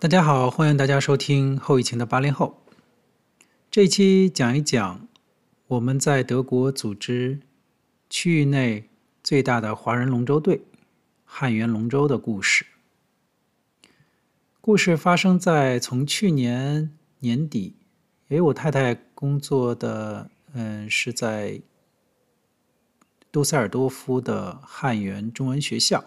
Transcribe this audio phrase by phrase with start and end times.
[0.00, 2.62] 大家好，欢迎大家收听后疫情的八零后。
[3.70, 5.06] 这一期讲一讲
[5.66, 7.40] 我们在德国组织
[8.08, 8.88] 区域内
[9.22, 10.62] 最大的华人龙舟队——
[11.26, 12.64] 汉源龙舟的故事。
[14.62, 17.74] 故事发生在从去年年底，
[18.28, 21.60] 因为我太太工作的嗯是在
[23.30, 26.02] 杜塞尔多夫的汉源中文学校。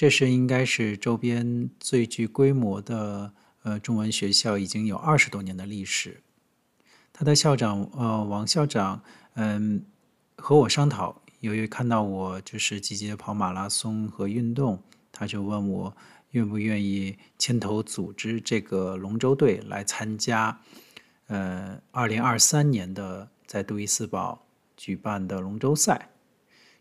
[0.00, 6.22] 这是应该是周边最具规模的呃中文学校，已经有二十多年的历史。
[7.12, 9.02] 他的校长呃王校长
[9.34, 9.84] 嗯
[10.36, 14.82] 和我商讨，由于看到我就是积极跑马拉松和运动，
[15.12, 15.94] 他就问我
[16.30, 20.58] 愿不愿意牵头组织这个龙舟队来参加
[21.26, 24.46] 呃二零二三年的在杜伊斯堡
[24.78, 26.08] 举办的龙舟赛。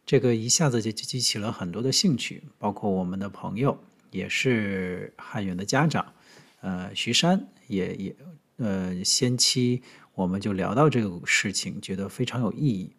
[0.10, 3.78] 这个一下子就激起了很多的兴趣，包括我们的朋友，
[4.10, 6.14] 也是汉源的家长，
[6.62, 8.16] 呃，徐山也也
[8.58, 9.84] 呃，先期
[10.16, 12.90] 我们就聊到这个事情，觉得非常有意义。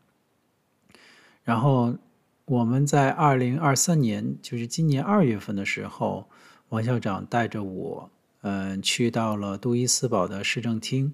[1.42, 1.96] 然后
[2.44, 6.28] 我们在二零二三年，就是今年二月份的时候，
[6.68, 8.08] 王校长带着我，
[8.42, 11.12] 嗯、呃，去到了杜伊斯堡的市政厅，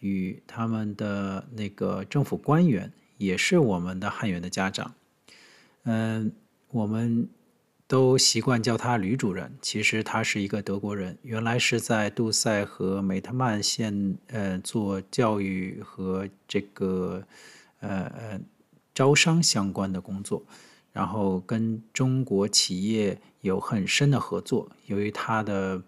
[0.00, 4.94] 与他们的那个政府官员，也是我们的汉源的家长。
[5.84, 6.32] 嗯，
[6.70, 7.28] 我们
[7.86, 17.24] 都习惯叫他吕主任，其实他是一个德国人，原来是在杜塞和梅特曼县呃做教育和这个
[17.80, 18.40] 呃呃
[18.94, 20.44] 招商相关的工作，
[20.92, 24.70] 然后跟中国企业有很深的合作。
[24.86, 25.82] 由于他的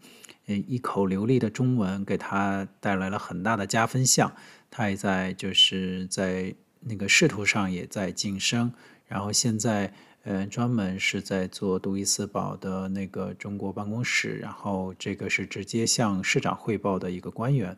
[0.46, 4.34] 呃一口流利的中文，给他带来了很大的加分项，
[4.70, 8.72] 他也在就是在那个仕途上也在晋升。
[9.12, 17.76] 然后现在，呃，专门是在做杜伊斯堡的那个中国办公室，然后这个是直接向市长汇报的一个官员。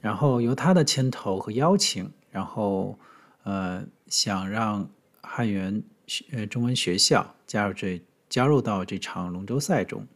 [0.00, 2.98] 然后由他的牵头和邀请，然后
[3.42, 4.88] 呃，想让
[5.20, 5.82] 汉源
[6.32, 8.00] 呃中文学校加入这
[8.30, 10.06] 加入到这场龙舟赛中。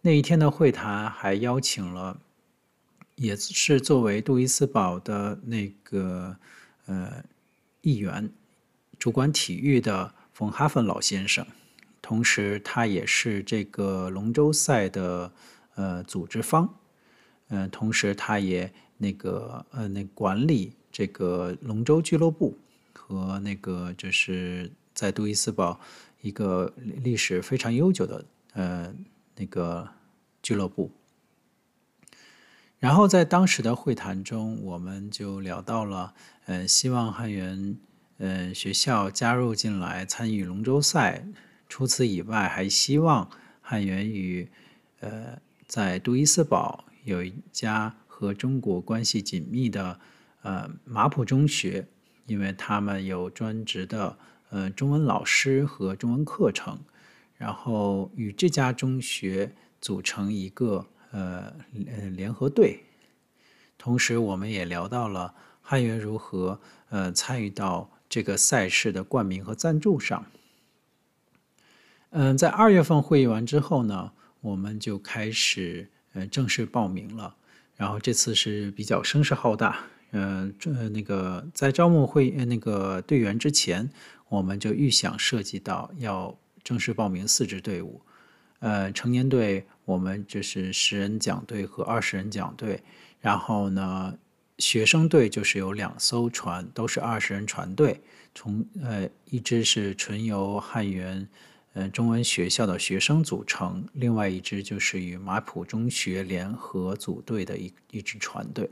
[0.00, 2.20] 那一天的会谈还邀请了，
[3.16, 6.36] 也是作为杜伊斯堡的那个
[6.86, 7.24] 呃
[7.80, 8.30] 议员。
[8.98, 11.46] 主管体育的冯哈芬老先生，
[12.02, 15.32] 同时他也是这个龙舟赛的
[15.74, 16.74] 呃组织方，
[17.48, 22.58] 嗯、呃，同时他也那个呃那管理这个龙舟俱乐部
[22.92, 25.78] 和那个就是在杜伊斯堡
[26.22, 28.24] 一个历史非常悠久的
[28.54, 28.94] 呃
[29.36, 29.88] 那个
[30.42, 30.90] 俱乐部。
[32.78, 36.14] 然后在当时的会谈中，我们就聊到了，
[36.44, 37.76] 呃，希望汉源。
[38.18, 41.22] 嗯，学校加入进来参与龙舟赛。
[41.68, 43.28] 除此以外，还希望
[43.60, 44.48] 汉源与
[45.00, 50.00] 呃在杜伊斯堡有一家和中国关系紧密的
[50.42, 51.86] 呃马普中学，
[52.26, 54.16] 因为他们有专职的
[54.48, 56.78] 呃中文老师和中文课程，
[57.36, 61.52] 然后与这家中学组成一个呃
[62.14, 62.84] 联合队。
[63.76, 67.90] 同时，我们也聊到了汉源如何呃参与到。
[68.08, 70.26] 这个赛事的冠名和赞助上，
[72.10, 77.34] 嗯，在二月份会议完之后呢，我们就开始呃正式报名了。
[77.74, 79.80] 然后这次是比较声势浩大，
[80.12, 83.90] 嗯，这那个在招募会那个队员之前，
[84.28, 88.00] 我们就预想涉及到要正式报名四支队伍，
[88.60, 92.82] 呃，成年队我们就是十人桨队和二十人桨队，
[93.20, 94.16] 然后呢。
[94.58, 98.00] 学生队就是有两艘船，都是二十人船队。
[98.34, 101.26] 从呃，一支是纯由汉源
[101.74, 108.68] 呃中文学校的学生组成，另外一支就是与马普中学联合组队的一一支船队。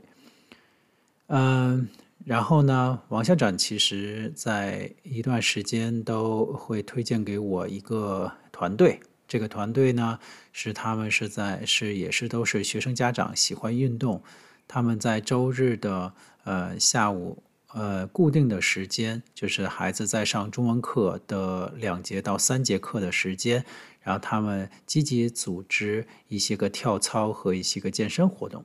[1.27, 1.87] 嗯、
[2.23, 10.19] 然后呢，王校长其实在一段时间都会推荐给我一个团队，这个团队呢
[10.53, 14.21] 是他们是在是也是都是学生家长喜欢运动。
[14.67, 16.13] 他们在周日的
[16.43, 23.63] 呃下午呃固定的时间，就是孩子在上中文课的两节到三节课的时间，
[24.01, 28.63] 然后他们积极组织一些个跳操和一些个健身活动。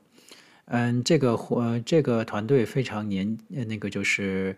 [0.66, 4.56] 嗯，这个活这个团队非常年那个就是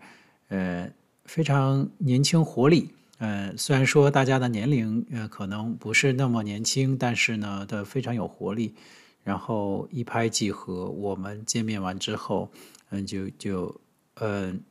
[0.49, 0.87] 呃
[1.25, 2.89] 非常年轻活力。
[3.17, 8.75] 嗯，虽然说大家的年龄呃可能不是那么年轻，但是呢，都非常有活力。
[9.23, 12.51] 然后一拍即合，我们见面完之后，
[12.89, 13.81] 嗯，就就
[14.15, 14.61] 嗯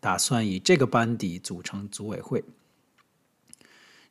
[0.00, 2.42] 打算以这个班底组成组委会。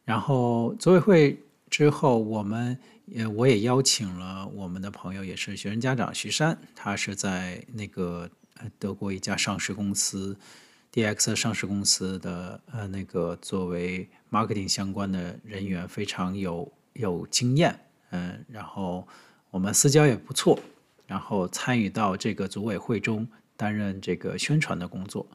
[0.06, 8.30] 然后组委会之后，我们也我也邀请了我们的朋友，也是学生家长徐山，他是在那个
[8.80, 10.38] 德国一家上市公司
[10.94, 17.78] DX 上市公司的呃那个作为 marketing 相关的人员，非常有有经验，
[18.12, 19.06] 嗯，然后
[19.52, 20.60] 我们私交也不错，
[21.06, 25.28] 然后参与到这个组委会中担任这个宣传的工作，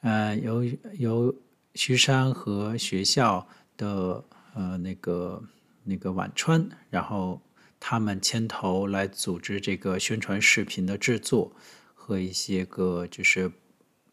[0.00, 0.64] 呃，由
[0.98, 1.34] 由
[1.74, 3.46] 徐山和学校
[3.76, 4.24] 的。
[4.54, 5.42] 呃，那个
[5.82, 7.40] 那个晚川，然后
[7.80, 11.50] 他们牵头来组织这个宣传视频的制作
[11.94, 13.50] 和一些个就是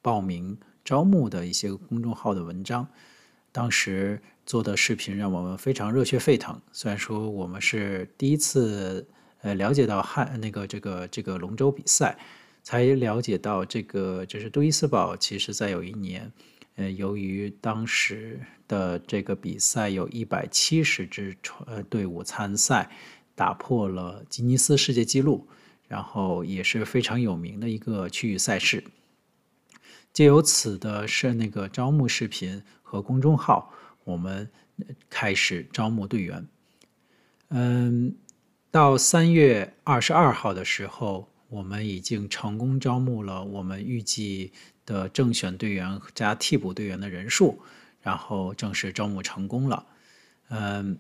[0.02, 2.88] 报名招募的一些公众号的文章。
[3.52, 6.60] 当时做的视频让我们非常热血沸腾。
[6.72, 9.08] 虽然说我们是第一次
[9.42, 12.18] 呃了解到汉那个这个这个龙舟比赛，
[12.64, 16.32] 才了解到这个就是杜伊斯堡，其实在有一年。
[16.76, 21.36] 呃，由于当时的这个比赛有一百七十支
[21.66, 22.90] 呃队伍参赛，
[23.36, 25.46] 打破了吉尼斯世界纪录，
[25.90, 28.82] 然后也是非常有名的一个区域赛事。
[30.14, 33.72] 借由此的是那个招募视频和公众号，
[34.04, 34.50] 我们
[35.12, 36.48] 开始招募队员。
[37.50, 38.16] 嗯，
[38.72, 44.52] 到三月二十二号的时候，我们已经成功招募了我们预计
[44.88, 47.62] 的正选队员加替补队员的人数，
[48.02, 49.86] 然后正式招募成功了。
[50.50, 50.98] 嗯，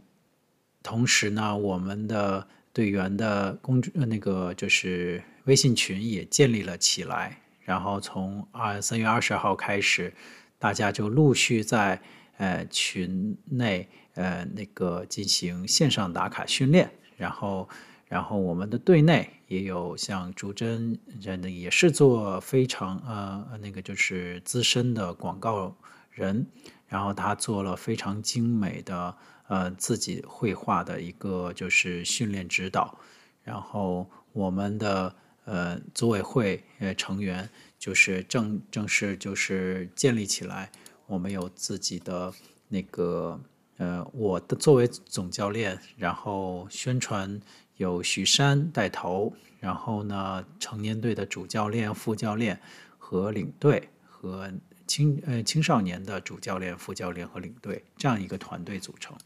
[0.83, 7.41] 同时呢，我们的队员的公那个就是微信群也建立了起来。
[7.61, 10.11] 然后从二三月二十号开始，
[10.59, 11.99] 大家就陆续在
[12.37, 17.67] 呃群内呃那个进行线上打卡训练，然后。
[18.09, 25.77] 然后我们的队内也有像朱珍，人的也是做非常呃那个就是资深的广告
[26.09, 26.47] 人，
[26.87, 29.15] 然后他做了非常精美的
[29.47, 32.97] 呃自己绘画的一个就是训练指导，
[33.43, 35.15] 然后我们的
[35.45, 37.47] 呃组委会呃成员
[37.79, 40.69] 就是正正式就是建立起来，
[41.07, 42.31] 我们有自己的
[42.67, 43.41] 那个
[43.77, 47.41] 呃我的作为总教练，然后宣传。
[47.77, 52.59] 有许山带头，然后呢，成年队的主教练、副教练
[52.97, 54.51] 和领队，和
[54.85, 59.17] 青呃青少年的主教练、副教练和领队这样一个团队组成。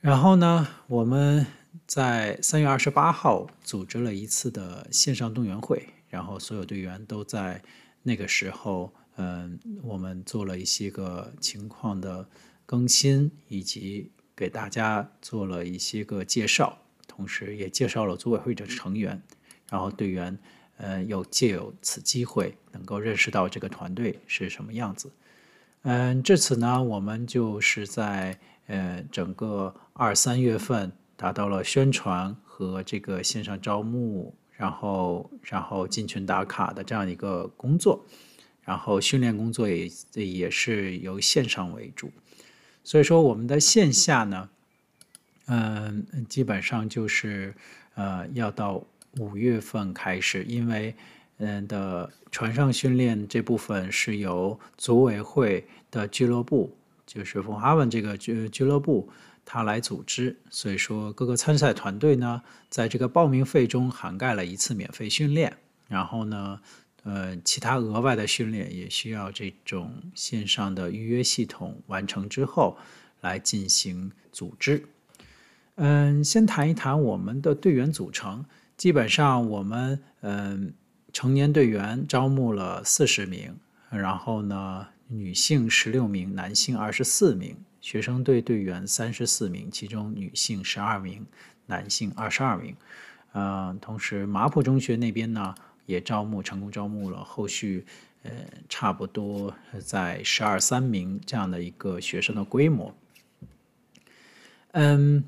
[0.00, 1.46] 然后呢，我们
[1.86, 7.60] 在三月二十八号组织了一次的线上动员会，然后所有队员都在
[8.02, 12.26] 那个时候，嗯、我们做了一些个情况的
[12.64, 14.10] 更新以及。
[14.36, 16.76] 给大家做了一些个介绍，
[17.06, 19.22] 同时也介绍了组委会的成员，
[19.70, 20.36] 然后队员
[20.76, 25.08] 呃有借有此机会能够认识到这个团队是什么样子。
[25.82, 28.36] 嗯，至此呢，我们就是在
[28.66, 38.04] 呃整个二三月份达到了宣传和这个线上招募，然后然后进群打卡的这样一个工作，
[38.62, 42.10] 然后训练工作也也是由线上为主。
[42.82, 44.48] 所以说，我们的线下呢，
[45.46, 47.54] 嗯，基本上就是
[47.94, 48.84] 呃，要到
[49.18, 50.94] 五月份开始，因为
[51.38, 56.76] 嗯的船上训练这部分是由组委会的俱乐部，
[57.06, 59.08] 就是冯哈文这个俱俱乐部，
[59.44, 60.36] 他来组织。
[60.50, 65.56] 所以说，各个参赛团队呢，在这个报名费中涵盖了一次免费训练，
[65.88, 66.60] 然后呢。
[67.06, 72.78] 呃，其他额外的训练也需要这种线上的预约系统完成之后
[73.20, 74.82] 来进行组织。
[75.74, 78.42] 嗯，先谈一谈我们的队员组成。
[78.78, 80.72] 基本上我们嗯
[81.12, 83.54] 成年队员招募了四十名，
[83.90, 87.54] 然后呢，女性十六名，男性二十四名。
[87.84, 91.26] 学生队队员三十四名，其中女性十二名，
[91.66, 92.74] 男性二十二名。
[93.32, 95.54] 呃，同时麻浦中学那边呢。
[95.86, 97.84] 也招募成功招募了，后续
[98.22, 98.30] 呃
[98.70, 102.94] 差不多在十二三名这样的一个学生的规模。
[104.72, 105.22] 嗯，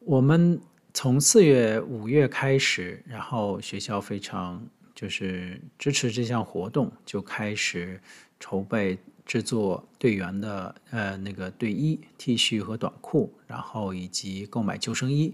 [0.00, 0.60] 我们
[0.92, 4.60] 从四月五月开始，然后学校非常
[4.96, 8.00] 就是支持这项活动，就开始
[8.40, 8.98] 筹备
[9.30, 15.26] 制作队员的呃那个队衣、T 恤和短裤，然后以及购买救生衣。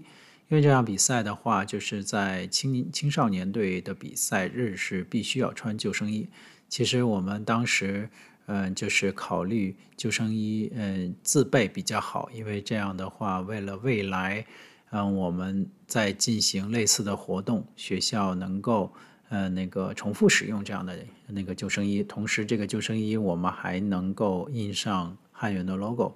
[0.49, 6.27] 因为这场比赛的话，就是在青青少年队的比赛日是必须要穿救生衣。
[6.69, 8.07] 其实我们当时，
[8.45, 14.45] 嗯，就是考虑救生衣，嗯，自备比较好，因为这样的话，为了未来，
[14.91, 18.93] 嗯，我们在进行类似的活动，学校能够，
[19.29, 26.15] 呃，那个重复使用这样的那个救生衣，同时这个救生衣我们还能够印上汉源的 logo。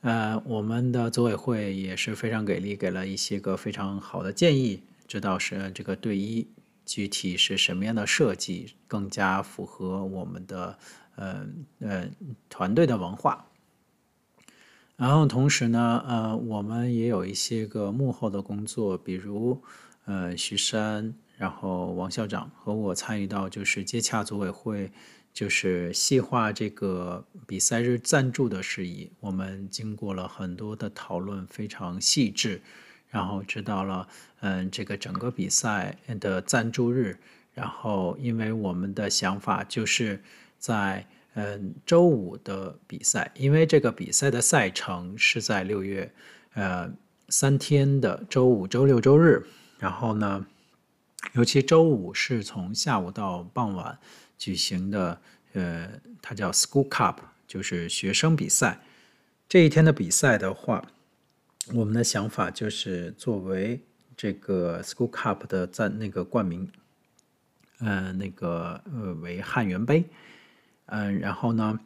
[0.00, 6.46] 呃，我们的组委会也是非常给力，给了一些个非常好的建议，知道是这个队医
[6.86, 10.78] 具体是什么样的设计，更加符合我们的
[11.16, 11.46] 呃
[11.80, 12.08] 呃
[12.48, 13.44] 团队的文化。
[14.96, 19.60] 然后同时呢，呃，我们也有一些个幕后的工作，比如
[20.06, 24.90] 呃徐山，然后王校长和我参与到就是接洽组委会。
[25.30, 32.60] 就是细化这个比赛日赞助的事宜，我们经过了很多的讨论，非常细致，
[33.08, 34.08] 然后知道了，
[34.40, 37.16] 嗯，这个整个比赛的赞助日，
[37.54, 40.20] 然后因为我们的想法就是
[40.58, 46.10] 在嗯周五的比赛，因为这个比赛的赛程是在六月，
[46.54, 46.90] 呃
[47.28, 49.46] 三天的周五、周六、周日，
[49.78, 50.44] 然后呢，
[51.34, 53.98] 尤其周五是从下午到傍晚。
[54.38, 55.20] 举行的，
[55.54, 55.90] 呃，
[56.22, 57.16] 它叫 School Cup，
[57.48, 58.80] 就是学生比赛。
[59.48, 60.86] 这一天的比赛的话，
[61.74, 63.80] 我们的想法就是作为
[64.16, 66.70] 这个 School Cup 的在那个冠名，
[67.80, 70.04] 呃，那个呃为汉源杯，
[70.86, 71.80] 嗯、然后呢，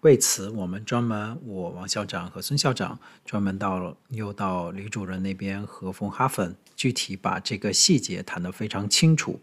[0.00, 9.38] 为此我们专门我王校长和孙校长专门到又到李主任那边和冯哈粉具体把这个细节谈得非常清楚。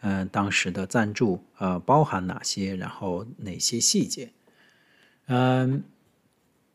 [0.00, 2.74] 嗯、当时的赞助呃包含哪些？
[2.74, 4.32] 然后哪些细节？
[5.26, 5.84] 嗯、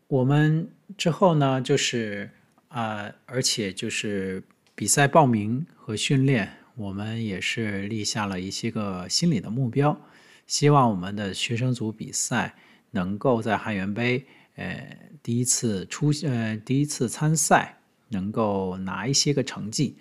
[0.07, 2.31] 我们之后呢，就是
[2.69, 4.41] 啊、而且就是
[4.73, 9.99] 比赛报名和训练，我们也是立下了一些个心理的目标，
[10.47, 12.55] 希望我们的学生组比赛
[12.91, 17.77] 能够在汉源杯呃第一次出呃第一次参赛，
[18.09, 19.97] 能够拿一些个成绩。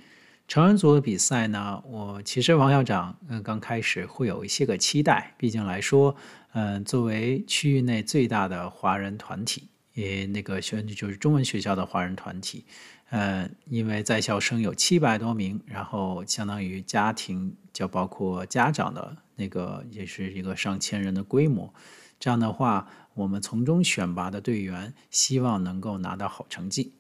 [0.47, 6.15] 成人组的比赛呢，我其实王校长嗯刚开始会有一些个期待，毕竟来说，
[6.53, 12.67] 嗯作为区域内最大的华人团体，也那个学就是中文学校的华人团体，
[13.09, 21.73] 嗯因为在校生有七百多名，然后相当于家庭就包括家长的那个也是一个上千人的规模，
[22.21, 26.93] 这样的话，我们从中选拔的队员希望能够拿到好成绩。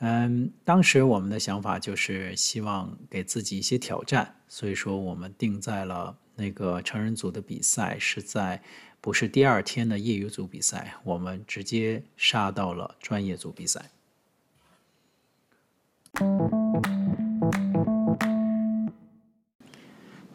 [0.00, 8.62] 嗯，当时我们的想法就是希望给自己一些挑战，所以说我们定在了那个成人组的比赛是在
[9.00, 13.90] 不是第二天的业余组比赛，我们直接杀到了专业组比赛。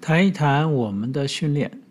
[0.01, 1.81] 谈一谈我们的训练，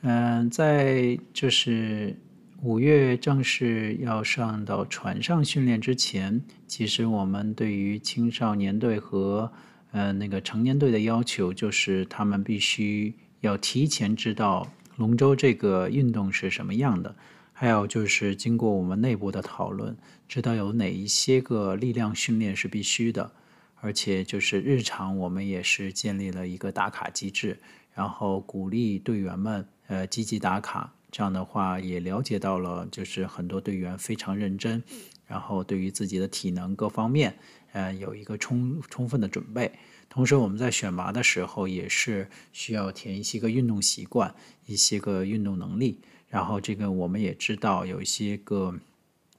[0.00, 2.16] 嗯，在就是。
[2.60, 9.52] 五月正式要上到船上训练之前，其实我们对于青少年队和
[9.92, 17.14] 呃那个成年队的要求，就是他们必须要提前知道龙舟这个运动是什么样的，
[17.52, 19.96] 还有就是经过我们内部的讨论，
[20.26, 23.30] 知道有哪一些个力量训练是必须的，
[23.76, 27.56] 而且就是日常我们也是建立了一个打卡机制，
[27.94, 30.92] 然后鼓励队员们呃积极打卡。
[31.10, 34.82] 这样的话也了解到了，就是很多队员非常认真，
[35.26, 37.38] 然后对于自己的体能各方面，
[37.72, 39.72] 呃，有一个充充分的准备。
[40.10, 44.34] 同时，我们在选拔的时候也是需要填一些个运动习惯，
[44.66, 46.00] 一些个运动能力。
[46.28, 48.74] 然后这个我们也知道有一些个，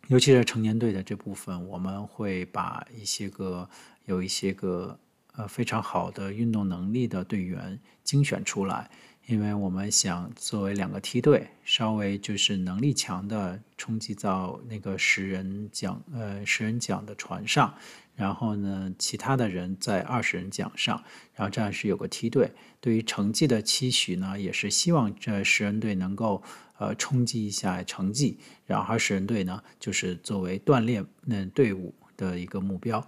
[0.08, 3.70] 尤其是成年队的这部分，我们会把一些个
[4.06, 5.00] 有一些个
[5.36, 8.90] 呃非常好的运动能力的队员精选出来。
[9.30, 17.72] 因为我们想作为两个梯队，稍微就是能力强的冲击到那个十人奖呃十人奖的船上，
[18.16, 21.04] 然后呢，其他的人在二十人奖上，
[21.36, 22.52] 然后这样是有个梯队。
[22.82, 26.42] 对于成绩的期许呢，也是希望这十人队能够
[26.80, 33.08] 呃冲击一下成绩，然后二十人队呢就是作为锻炼那队伍的一个目标。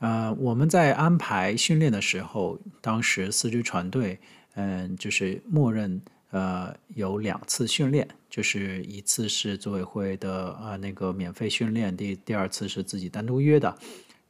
[0.00, 4.18] 呃，我们在安排训练的时候，当时四支船队。
[4.54, 13.78] 嗯，就是默认呃有两次训练，就是一次是组委会的呃那个免费训练，第第二次是自己单独约的。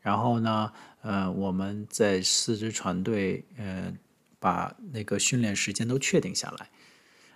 [0.02, 3.92] 然后呢，呃我们在四支船队呃
[4.38, 6.68] 把那个训练时间都确定下来。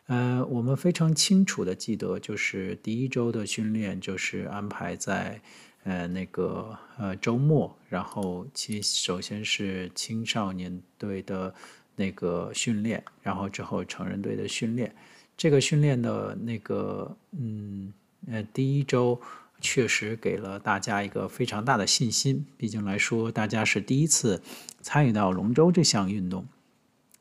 [0.06, 5.40] 呃，我们非常清楚的记得，就是第一周的训练就是安排在
[5.84, 11.54] 呃那个呃周末，然后其首先是青少年队的。
[11.96, 14.94] 那个训练，然后之后成人队的训练，
[15.36, 17.92] 这个训练的那个，嗯，
[18.28, 19.20] 呃，第一周
[19.60, 22.44] 确实给了大家一个非常大的信心。
[22.56, 24.42] 毕竟来说，大家是第一次
[24.80, 26.46] 参与到龙舟这项运动，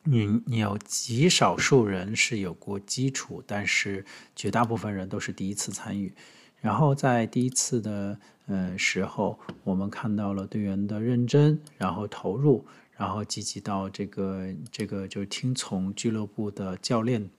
[0.04, 6.14] 你你有极少数人是有过基础，但是绝大部分人都是第一次参与。
[6.60, 17.30] 然后在第一次的呃时候，我们看到了队员的认真，然后投入，然后积极到这个这个就是听从俱乐部的教练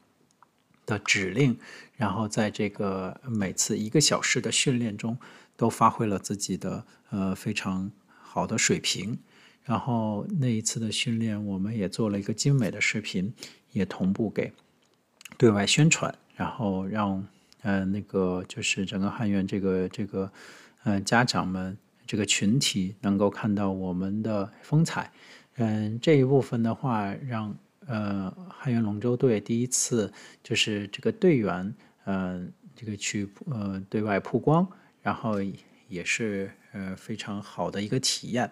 [0.85, 1.57] 的指令，
[1.97, 5.17] 然后在这个每次一个小时的训练中，
[5.57, 9.19] 都发挥了自己的呃非常好的水平。
[9.63, 13.33] 然后那一次的训练，我们也做了一个精美的视频，
[13.73, 14.53] 也同步给
[15.39, 17.27] 对外宣传，然后让
[17.63, 20.31] 呃那个就是整个汉源这个这个
[20.83, 25.11] 呃家长们这个群体能够看到我们的风采。
[25.57, 27.57] 嗯、这一部分的话，让
[27.87, 32.45] 呃汉源龙舟队第一次就是这个队员呃
[32.75, 34.67] 这个去呃对外曝光，
[35.03, 35.37] 然后
[35.89, 38.51] 也是呃非常好的一个体验。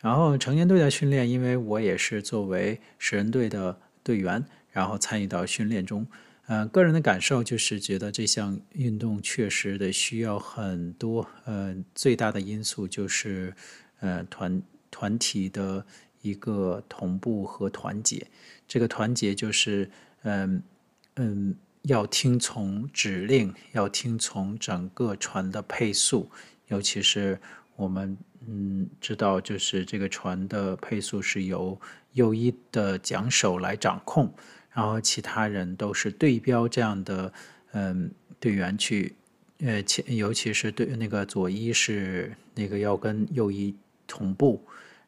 [0.00, 6.04] 然后成年队的训练，因为我也是作为十人队的队员，然后参与到训练中，
[6.46, 13.54] 呃，个人的感受就是觉得这项运动确实得需要很多，呃，最大的因素就是，
[14.00, 14.60] 呃，团
[14.90, 15.86] 团体的
[16.22, 18.26] 一个同步和团结。
[18.66, 19.90] 这个团结就是，
[20.22, 20.62] 嗯
[21.16, 26.30] 嗯，要听从指令，要听从整个船的配速，
[26.68, 27.38] 尤其是
[27.76, 28.16] 我们。
[28.44, 31.80] 嗯，知道就是这个船的配速是由
[32.14, 34.34] 右一的桨手来掌控，
[34.72, 37.32] 然后其他人都是对标这样的
[37.70, 38.10] 嗯
[38.40, 39.14] 队员去，
[39.58, 43.72] 呃前尤其是对那个左一是那个要跟右一
[44.08, 44.60] 同步，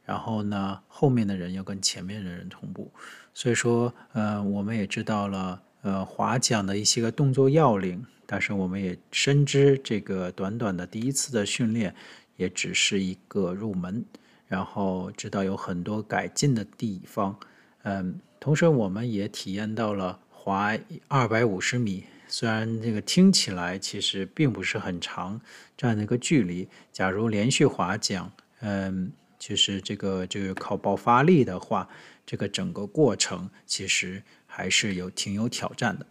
[0.05, 2.93] 然后呢后面的人要跟前面的人同步，
[3.33, 11.95] 所以说呃我们也知道了呃划桨的一些个动作要领，但是我们也深知这个短短的第一次的训练。
[12.37, 14.05] 也只是一个入门，
[14.49, 17.39] 然后知道有很多改进的地方，
[17.85, 25.41] 嗯，同时我们也体验到了划二百五十米，虽然这个听起来其实并不是很长
[25.77, 28.29] 这样的一个距离，假如连续划桨，
[28.63, 29.13] 嗯，
[29.47, 31.87] 就是这个就是靠爆发力的话，
[32.25, 36.07] 这个整个过程其实还是有挺有挑战的。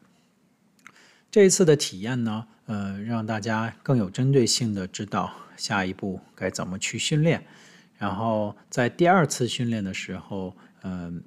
[1.32, 5.34] 这一次的体验呢，呃，让大家更有针对性的知道。
[5.58, 7.44] 下一步该怎么去训练？
[7.98, 11.24] 然后在第二次训练的时候，嗯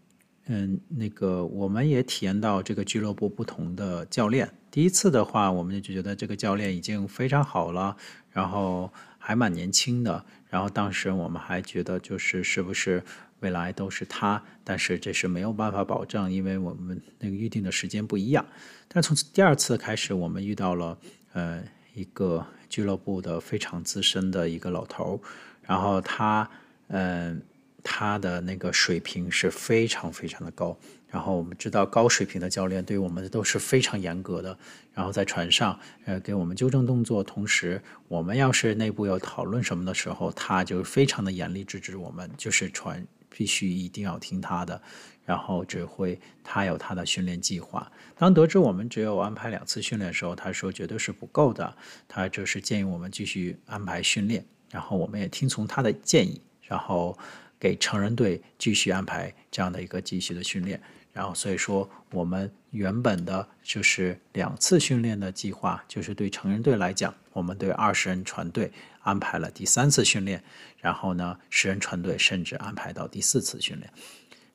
[0.46, 4.48] 嗯，那个我们也体验到这个俱乐部不同的教练。
[4.70, 7.96] 第一次的话，我们就觉得这个教练已经非常好了，
[8.30, 10.24] 然后还蛮年轻的。
[10.56, 13.02] 然后当时我们还觉得，就是是不是
[13.40, 14.42] 未来都是他？
[14.64, 18.42] 但是这是没有办法保证，因为我们那个预定的时间不一样。
[18.88, 20.98] 但从第二次开始，我们遇到了
[21.34, 21.62] 呃
[21.94, 22.46] 一个。
[22.68, 25.22] 俱乐部的非常资深的一个老头，
[25.62, 26.50] 然后他，
[26.88, 27.40] 嗯，
[27.88, 30.76] 他的那个水平是非常非常的高。
[31.08, 34.58] 然后我们知道，高水平的教练对我们都是非常严格的。
[34.92, 44.82] 然后在船上，呃，给我们纠正动作，同时我们要是内部要讨论什么的时候，他就非常的严厉制止我们，就是船必须一定要听他的。
[45.24, 47.90] 然后指挥他有他的训练计划。
[48.16, 51.74] 当得知我们只有安排两次训练的时候，他说绝对是不够的。
[52.08, 54.44] 他就是建议我们继续安排训练。
[54.70, 57.16] 然后我们也听从他的建议，然后
[57.58, 60.80] 给成人队继续安排这样的一个继续的训练。
[61.12, 70.44] 然后所以说，我们原本的就是两次训练的计划，就是对成人队来讲，我们对二十人船队安排了第三次训练。
[70.78, 73.90] 然后呢，十人船队甚至安排到第四次训练。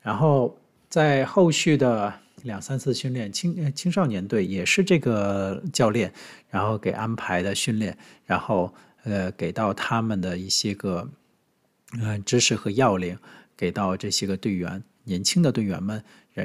[0.01, 0.55] 然后
[0.87, 6.13] 在后续的两三次训练，青青少年队也是这个教练，
[6.49, 8.71] 然后给安排的训练，然后
[9.03, 11.09] 呃给到他们的一些个、
[11.99, 13.17] 呃、知识和要领，
[13.58, 16.04] 给到这些个队员，年轻的队员们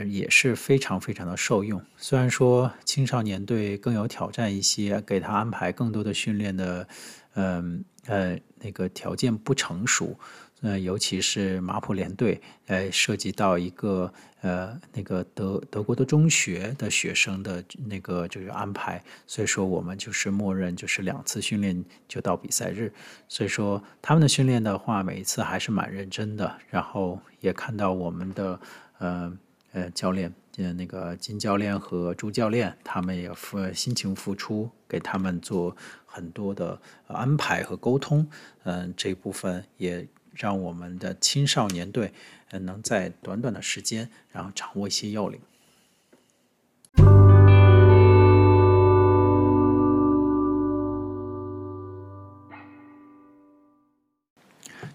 [0.09, 1.81] 也是非常非常的受用。
[1.97, 6.89] 虽然说青少年队更有挑战一些，给他安排更多的训练的，
[7.35, 10.19] 嗯，呃那个条件不成熟。
[10.63, 22.91] 呃，尤其是马普联队，呃，涉及到一个呃那个德德国的中学的学生的那个就是安排，所以说我们就是默认就是两次训练就到比赛日，
[23.29, 28.59] 所以说他们的训练的话，每一次还是蛮认真的，然后也看到我们的
[28.99, 29.39] 呃
[29.73, 38.27] 呃教练，呃那个金教练和朱教练，他们也付辛勤付出，给他们做很多的安排和沟通，
[38.65, 40.09] 嗯、这部分也。
[40.37, 42.13] 让我们的青少年队，
[42.51, 45.41] 能在短短的时间，然后掌握一些要领。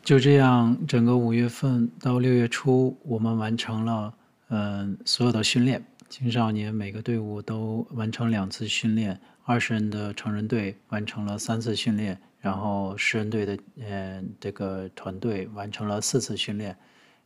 [0.04, 4.14] 就这样，整个五月份到六月初，我们完成了
[4.50, 5.86] 嗯所有的训练。
[6.10, 16.74] 青少年每个队伍都完成两次训练，二十人的成人队完成了三次训练，然后十人队的呃这个团队完成了四次训练，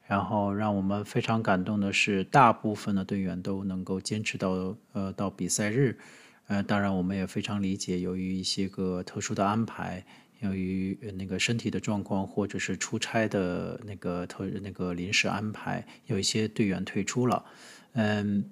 [0.07, 5.99] 然后让我们非常感动的是，大部分的队员都能够坚持到呃到比赛日。
[6.47, 10.03] 呃，当然我们也非常理解，由于一些个特殊的安排，
[10.39, 17.45] 由于那个身体的状况或者是出差的那个特那个临时安排，有一些队员退出了，
[17.93, 18.49] 嗯。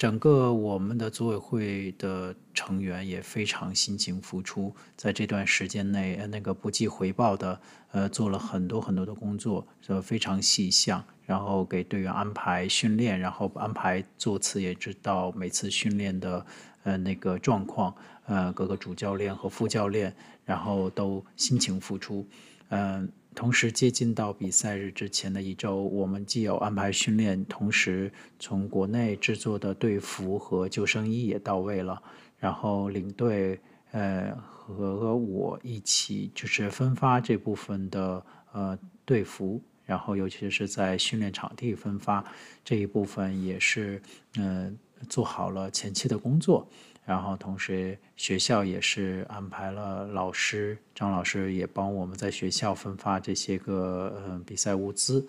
[0.00, 7.60] 整个我们的组委会的成员也非常辛勤付出，在这段时间内，那个不计回报的，
[7.90, 16.46] 呃，做了很多很多的工作，呃，非常细项，然后给队员安排训练，然后安排座次，也知道每次训练的，
[16.84, 22.26] 呃，那个状况，呃，各个主教练和副教练，然后都辛勤付出，
[22.70, 23.08] 嗯、呃。
[23.34, 32.02] 同时接近到比赛日之前的一周，我们既有安排训练，同时从国内制作的队服和救生衣也到位了。
[32.38, 33.60] 然后领队
[33.92, 42.24] 呃和我一起就是分发这部分的呃队服，然后尤其是在训练场地分发
[42.64, 44.00] 这一部分也是
[44.36, 46.66] 嗯、呃、做好了前期的工作。
[47.10, 55.26] 然后，同时学校也是安排了老师，张老师也帮我们在学校分发这些个呃比赛物资。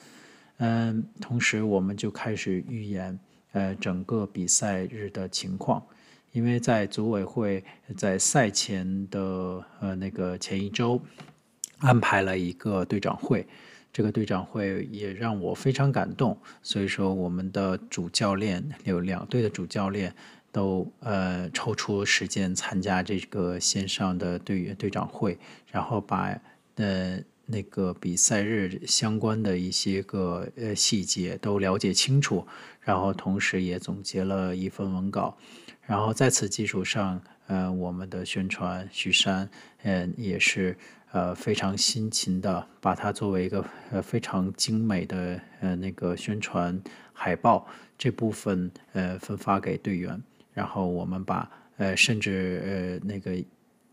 [0.58, 3.20] 嗯，同时我们就开始预演
[3.54, 5.84] 呃整个比赛日的情况，
[6.34, 7.64] 因为在组委会
[7.98, 11.02] 在赛前的呃那个前一周
[11.80, 13.48] 安排了一个队长会，
[13.92, 16.38] 这个队长会也让我非常感动。
[16.62, 20.14] 所以说，我们的主教练有两队的主教练。
[20.52, 25.38] 都呃抽出时间参加这个线上的队员队长会，
[25.72, 26.38] 然后把
[26.76, 32.46] 呃那个比赛日相关的一些个呃细节都了解清楚，
[32.82, 35.38] 然后同时也总结了一份文稿，
[35.82, 39.50] 然后在此基础上，呃我们的宣传徐山
[39.84, 40.78] 嗯、呃、也是
[41.12, 50.22] 呃非常辛勤的把它作为一个呃非常精美的呃那个宣传海报这部分呃分发给队员。
[50.54, 53.44] 然后我们把呃，甚至呃那个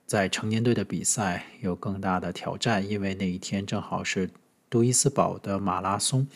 [0.05, 4.29] 在成年队的比赛有更大的挑战，因为那一天正好是
[4.69, 6.27] 杜伊斯堡的马拉松，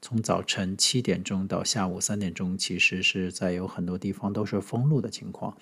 [0.00, 5.56] 从早晨七点钟到下午三点钟，其实是在有很多地方都是封路的情况。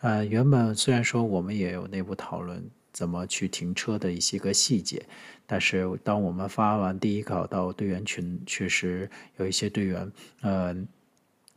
[0.00, 5.04] 呃，原本虽然说我们也有内部讨论怎么去停车的一些个细节，
[5.46, 10.74] 但是当我们发完第一稿到队员群，确实有一些队员呃。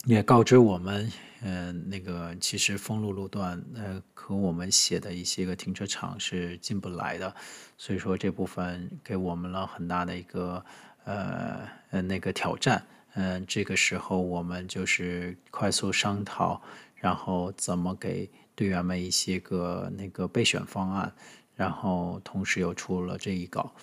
[0.05, 1.09] 也告知我们，
[1.43, 7.33] 嗯、那个其实封路路段，呃，和我们写的一些个停车场是进不来的，
[7.77, 10.65] 所以说这部分给我们了很大的一个，
[11.05, 16.61] 呃，呃那个挑战，嗯、这个时候我们就是快速商讨，
[16.95, 21.13] 然后怎么给队员们一些个那个备选方案，
[21.55, 23.73] 然后同时又出了这一稿。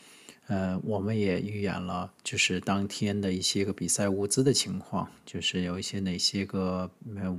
[0.51, 6.91] 呃，我们也预演了，就是当天的一些个比赛物资的情况，就是有一些哪些个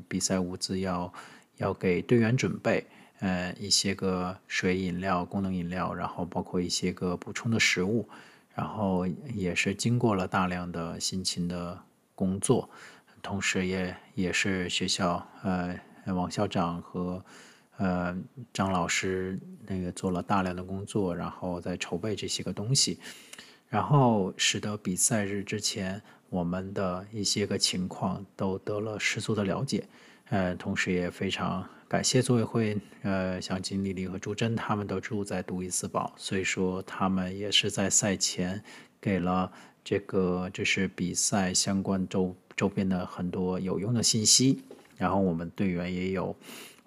[0.07, 1.13] 比赛物资要
[1.57, 2.87] 要给队员准备，
[3.19, 8.07] 呃，一些个水饮料、功能饮料，然后包括一些个补充的食物，
[8.55, 11.77] 然后也是经过了大量的辛勤的
[12.15, 12.69] 工作，
[13.21, 17.21] 同时也也是学校呃王校长和。
[17.77, 18.15] 呃，
[18.53, 22.99] 张老师那个做了大量的工作，然后在筹备这些个东西，
[23.69, 29.83] 然后使得比赛日之前我们的一些个情况都得了十足的了解。
[30.29, 38.63] 呃，同时也非常感谢组委会，呃，像金丽丽和朱珍他们都住在杜伊斯堡，所以说他们也是在赛前
[39.01, 39.51] 给了
[39.83, 44.61] 这个就是比赛相关周周边的很多有用的信息，
[44.97, 46.35] 然后我们队员也有。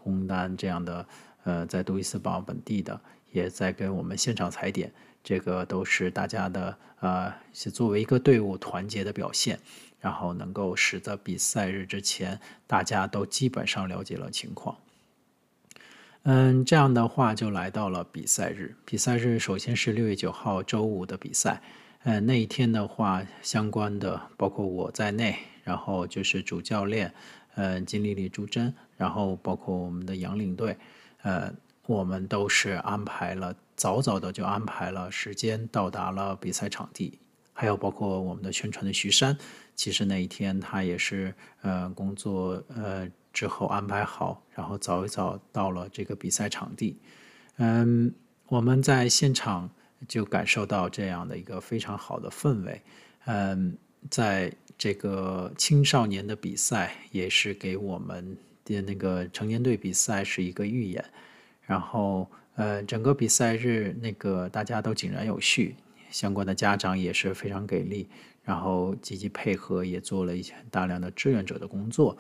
[0.05, 1.07] 红单这样的，
[1.45, 3.01] 呃，在杜伊斯堡本地的
[3.33, 9.59] 也在给我们现场踩点，这个都是大家的，呃，是作为一个队伍团结的表现，
[9.99, 14.77] 然后能够使得比赛日之前大家都基本上了解了情况。
[16.25, 18.77] 嗯，这样的话就来到了比赛日。
[18.85, 21.63] 比赛日首先是六月九号周五的比赛，
[22.03, 27.13] 嗯，那一天的话，相关的包括我在内，然后就是主教练。
[27.57, 30.77] 呃，金丽丽、朱桢，然后包括我们的杨领队，
[31.23, 31.53] 呃，
[31.87, 37.19] 我们都是安排了早早的就安排了时间到达了比赛场地，
[37.53, 39.39] 还有包括我们的宣传的徐山，
[39.77, 46.99] 其实那一天他也是呃工作呃之后安排好，然后早一早到了这个比赛场地，
[47.59, 48.13] 嗯，
[48.49, 49.71] 我们在现场
[50.09, 52.83] 就感受到这样的一个非常好的氛围，
[53.27, 53.79] 嗯，
[54.11, 54.53] 在。
[54.85, 61.03] 这个青少年的比赛也是给我们的那个成年队比赛是一个预演，
[61.63, 65.75] 然后呃整个比赛日那个大家都井然有序，
[66.11, 68.07] 相关的家长也是非常给力，
[68.43, 72.15] 然后积极配合，也做了一些大量的志愿者的工作，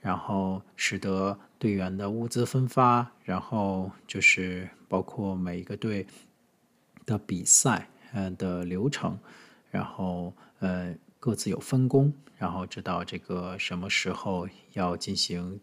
[0.00, 6.06] 然后使得队员的物资分发，然后就是包括每一个队
[7.04, 9.18] 的比赛呃的流程，
[9.70, 10.96] 然后呃。
[11.20, 15.60] 各自有分工，然后知道这个什么时候要进行，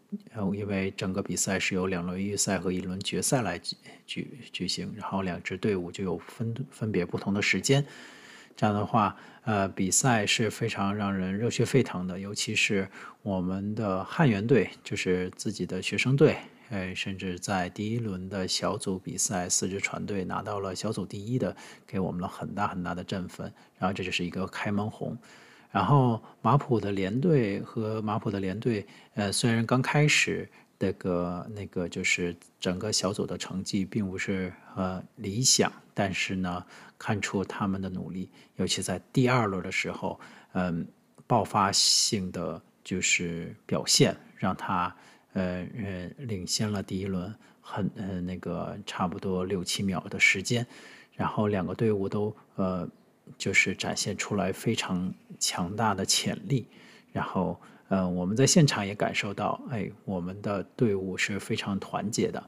[0.54, 7.84] 因为整个比赛是由两轮预赛和一轮决赛来举举举行，然后两支队伍就有分分别不同的时间。
[8.54, 9.14] 这样的话，
[9.44, 12.88] 呃，比赛是非常让人热血沸腾的，尤其是
[13.22, 16.36] 我们的汉源队，就是自己的学生队。
[16.70, 21.54] 呃，甚至在第一轮的小组比赛，四支船队拿到了小组第一的，
[21.86, 23.52] 给我们了很大很大的振奋。
[23.78, 25.16] 然后这就是一个开门红。
[25.70, 30.48] 然后马普的连队和马普的连队，呃，虽然刚开始
[30.78, 36.64] 那个那个就是整个小组的成绩并不是呃理想，但是呢，
[36.98, 40.18] 看出他们的努力，尤其在第二轮的时候，
[40.52, 40.86] 嗯、
[41.26, 44.94] 爆发性的就是表现，让他。
[45.38, 50.66] 呃呃，领先了第一轮很呃那个差不多六七秒的时间，
[51.12, 52.88] 然后两个队伍都呃
[53.36, 56.66] 就是展现出来非常强大的潜力，
[57.12, 62.42] 然后呃我们在现场也感受到，哎，我们的队伍是非常团结的。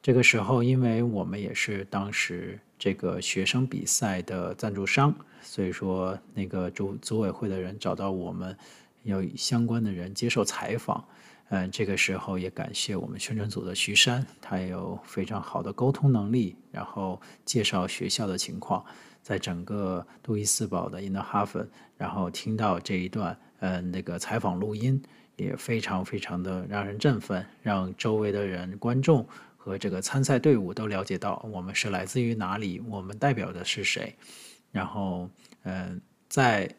[0.00, 8.56] 这个时候，因为我们也是当时这个学生比赛的赞助商，所以说那个组组委会的人找到我们，
[9.04, 11.04] 有相关的人接受采访。
[11.50, 18.84] 嗯，这个时候也感谢我们宣传组的徐山，他有非常好的沟通能力，然后介绍学校的情况，
[19.22, 25.02] 在整个杜伊斯堡的 In the Hafen，然后听到这一段，嗯，那个采访录音
[25.36, 34.14] 也非常非常的让人振奋，让周围的人、观众和这个参赛队伍都了解到我们是来自于哪里，我们代表的是谁。
[34.70, 35.30] 然后，
[35.62, 36.74] 嗯，在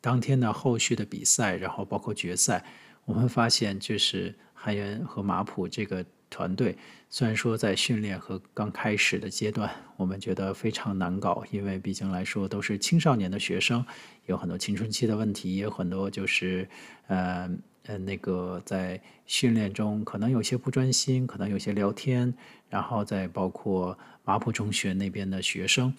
[0.00, 2.64] 当天的后续的比赛，然后包括决赛。
[3.04, 6.76] 我们发现，就是汉源和马普这个团队，
[7.08, 13.84] 虽然说在训练和刚开始的阶段，我们觉得非常难搞，因为毕竟来说都是青少年的学生，
[14.26, 16.68] 有很多青春期的问题，也有很多就是，
[17.06, 17.50] 呃
[17.84, 22.34] 呃，那个在训练中可能有些不专心，可能有些聊天，
[22.68, 25.94] 然后再包括麻浦中学那边的学生。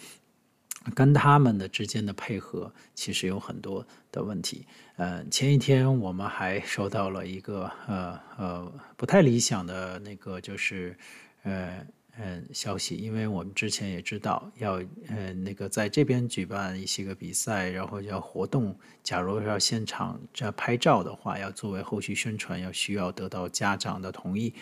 [0.89, 4.65] 跟他们的之间的配合其实有很多的问题。
[4.97, 10.97] 呃，前一天我们还收到了一个呃呃不太理想的那个就是
[11.43, 11.85] 呃
[12.17, 14.73] 呃消息，因为我们之前也知道要
[15.07, 24.53] 呃那个在这边举办一些个比赛，然后要活动，假如要现场这拍照的话，要作为后续宣传，要需要得到家长的同意。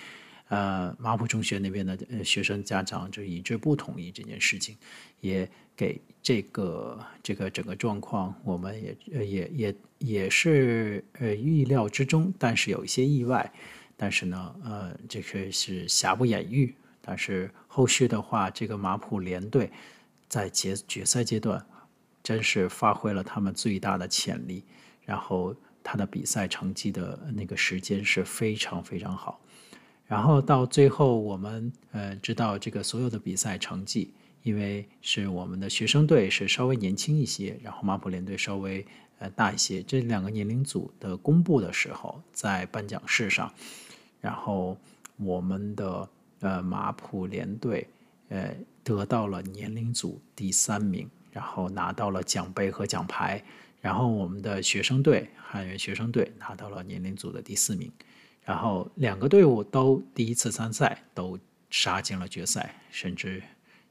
[0.49, 4.77] 呃，马普中学那边的学生家长就一致不同意这件事情，
[5.19, 13.49] 也给这个这个整个状况，我们也呃也也也是呃预料之中，但是有一些意外，
[13.95, 16.73] 但是呢，呃，这个是瑕不掩瑜。
[16.99, 19.71] 但是后续的话，这个马普联队
[20.27, 21.65] 在决决赛阶段，
[22.21, 24.61] 真是发挥了他们最大的潜力，
[25.05, 29.39] 然后他的比赛成绩的那个时间是非常非常好。
[30.05, 34.11] 然后到最后，我们呃知道这个所有的比赛成绩，
[34.47, 38.85] 因为是我们的学生队是稍微年轻一些，然后马普联队稍微
[39.19, 43.53] 呃大一些，这两个年龄组的公布的时候，在颁奖式上，
[44.21, 44.77] 然后
[45.17, 47.85] 我们的呃马普联队
[48.29, 48.55] 呃
[48.85, 53.43] 得到了年龄组第三名，然后拿到了奖杯和奖牌，
[53.81, 57.91] 然后我们的学生队汉源学生队拿到了年龄组的第四名。
[58.45, 61.37] 然后两个队伍都第一次参赛，都
[61.69, 63.43] 杀进了决赛，甚至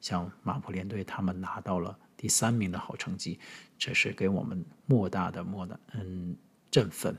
[0.07, 3.41] 像马普联队他们拿到了第三名的好成绩，
[3.77, 6.37] 这是给我们莫大的莫大嗯
[6.71, 7.13] 振奋。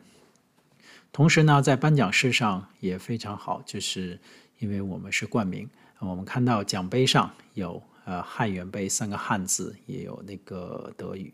[1.12, 4.18] 同时呢，在颁奖式上也非常好，就是
[4.60, 5.70] 因为我们是冠名，
[6.00, 11.34] 我们看到奖杯上有呃汉源杯三个汉字，也有那个德语，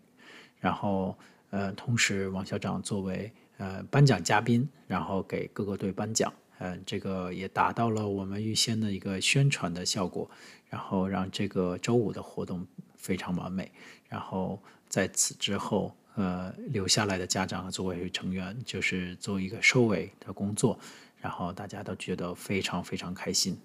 [0.60, 1.16] 然后
[1.52, 3.32] 呃同时王校长作为。
[3.58, 6.34] 呃，颁奖嘉宾，然后给各个队颁奖，
[6.66, 10.32] 嗯，这个也达到了我们预先的一个宣传的效果，
[10.70, 13.70] 然后让这个周五的活动非常完美。
[14.08, 20.80] 然后在此之后，呃，留下来的家长和组委会成员就是做一个收尾的工作，
[21.20, 23.58] 然后大家都觉得非常非常开心。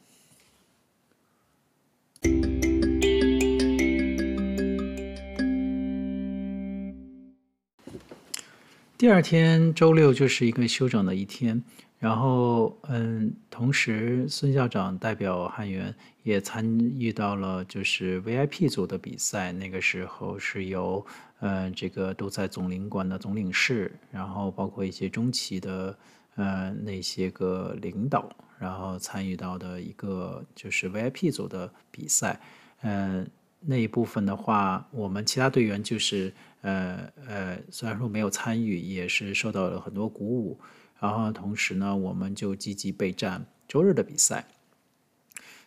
[8.96, 11.62] 第二天周六就是一个休整的一天，
[11.98, 16.64] 然后嗯，同时孙校长代表汉源也参
[16.96, 21.04] 与到了就是 VIP 组的比赛，那个时候是由
[21.40, 25.98] 呃这个都在总领馆的总领事，然后包括一些中旗的
[26.37, 28.30] 呃那些个领导，
[28.61, 32.40] 然后参与到的一个就是 VIP 组的比赛，
[32.82, 40.56] 嗯、那一部分的话，我们其他队员就是，呃呃，虽然说没有参与，也是受到了很多鼓舞。
[40.98, 44.46] 然后同时呢，我们就积极备战周日的比赛。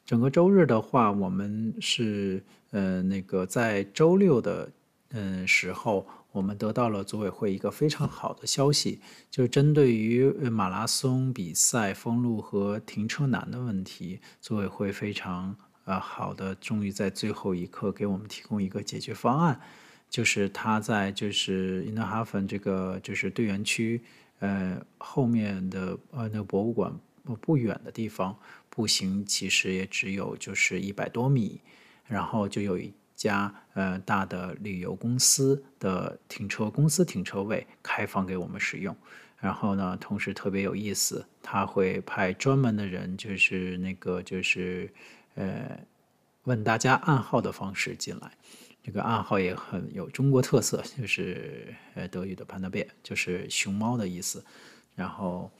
[0.06, 4.72] 整个周日的话，我们是，呃，那个在周六的，
[5.10, 15.56] 嗯、呃，时候，我们得到了组委会一个非常好的消息，就是针对于马拉松比赛封路和停车难的问题，组委会非常。
[15.86, 19.60] 呃，好的，终于在最后一刻给我们提供一个解决方案，
[20.08, 24.00] 就是他在就是 Innerhafen 这个就是队员区，
[24.42, 28.38] 呃后面的呃那个博物馆不不远的地方，
[28.70, 31.62] 步行其实也只有就是一百多米，
[32.06, 38.94] 然后就有一家呃大的旅游公司的停车公司停车位开放给我们使用，
[39.40, 44.94] 然后呢，同时特别有意思，他会派专门的人，就是那个就是。
[45.36, 45.80] 呃，
[46.44, 48.34] 问大家暗号的方式进来，
[48.84, 54.44] 这个暗号也很有中国特色，就是呃德语的 “Panda Bear”，就是熊猫的意思。
[54.96, 55.52] 然后，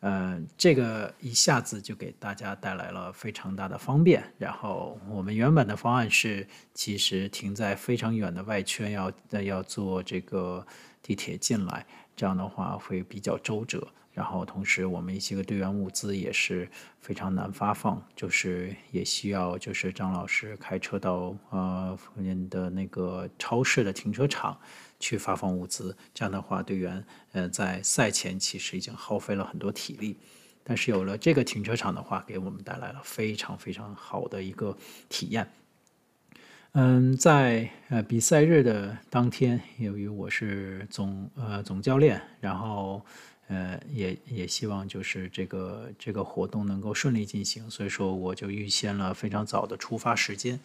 [0.00, 4.22] 呃，这个一下子就给大家带来了非常大的方便。
[4.38, 10.66] 然后，我们原本的方案是，其实停在非常远的外圈要，要要坐这个
[11.02, 13.88] 地铁进来，这样的话会比较周折。
[14.16, 16.66] 然后，同时我们一些个队员物资也是
[17.02, 24.58] 非常难发放，就是也需要就是张老师开车到呃附近的那个超市的停车场
[24.98, 25.94] 去发放物资。
[26.14, 30.16] 这样的话，队员呃在赛前其实已经耗费了很多体力，
[30.64, 34.74] 但是有了这个停车场的话，给我们带来了非常非常好的一个
[35.10, 35.46] 体验。
[36.72, 43.04] 嗯，在呃比赛日的当天，由于我是总呃总教练，然后。
[43.48, 50.58] 呃，也也希望就是这个这个活动能够顺利进行，所以说我就预先了非常早的出发时间。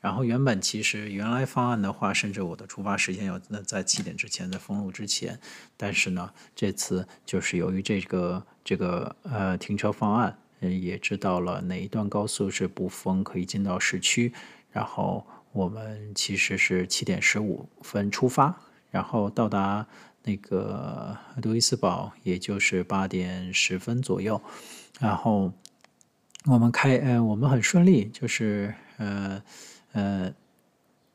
[0.00, 5.38] 然后原本其实原来方案的话，甚至我的出发时间要在七点之前，在封路之前。
[5.76, 14.32] 但是呢，这次就是由于这个这个呃停车方案，也知道了哪一段高速是不封可以进到市区。
[14.70, 18.58] 然后我们其实是七点十五分出发，
[18.90, 19.86] 然后到达。
[20.24, 24.40] 那个杜伊斯堡，也就是八点十分左右，
[25.00, 25.52] 然后
[26.46, 29.42] 我们开，呃，我们很顺利，就是，呃，
[29.92, 30.32] 呃，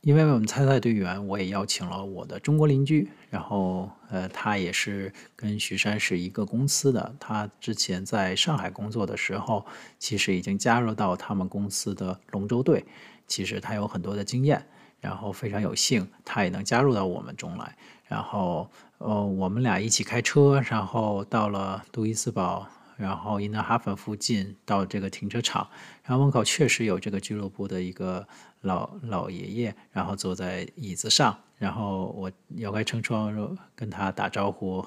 [0.02, 9.66] 因为我们参赛队员，我也邀请了我的中国邻居，然后，呃，他也是跟徐山是一个公司的，他之前在上海工作的时候，
[10.00, 12.86] 其实已经加入到他们公司的龙舟队，
[13.28, 14.66] 其实他有很多的经验，
[15.02, 18.70] 然后非常有幸，他也能加入到我们中来，然后。
[19.00, 22.68] 呃，我们俩一起开车，然后到了杜伊斯堡，
[22.98, 25.70] 然后因纳哈芬附近到这个停车场，
[26.02, 28.28] 然后门口确实有这个俱乐部的一个
[28.62, 34.84] 老老爷爷，然后坐在椅子上，然后我摇开车窗跟他打招呼，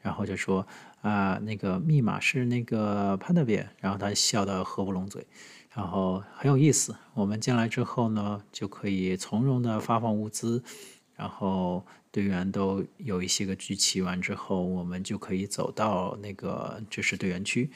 [0.00, 0.66] 然后就说
[1.02, 5.24] 啊，那个密码是那个潘德比然后他笑得合不拢嘴，
[5.72, 6.92] 然后很有意思。
[7.14, 10.60] 我们进来之后呢，就可以从容的发放物资，
[11.14, 11.86] 然后。
[12.14, 17.68] 队员都有一些个聚齐完之后，我们就可以走到那个就是队员区，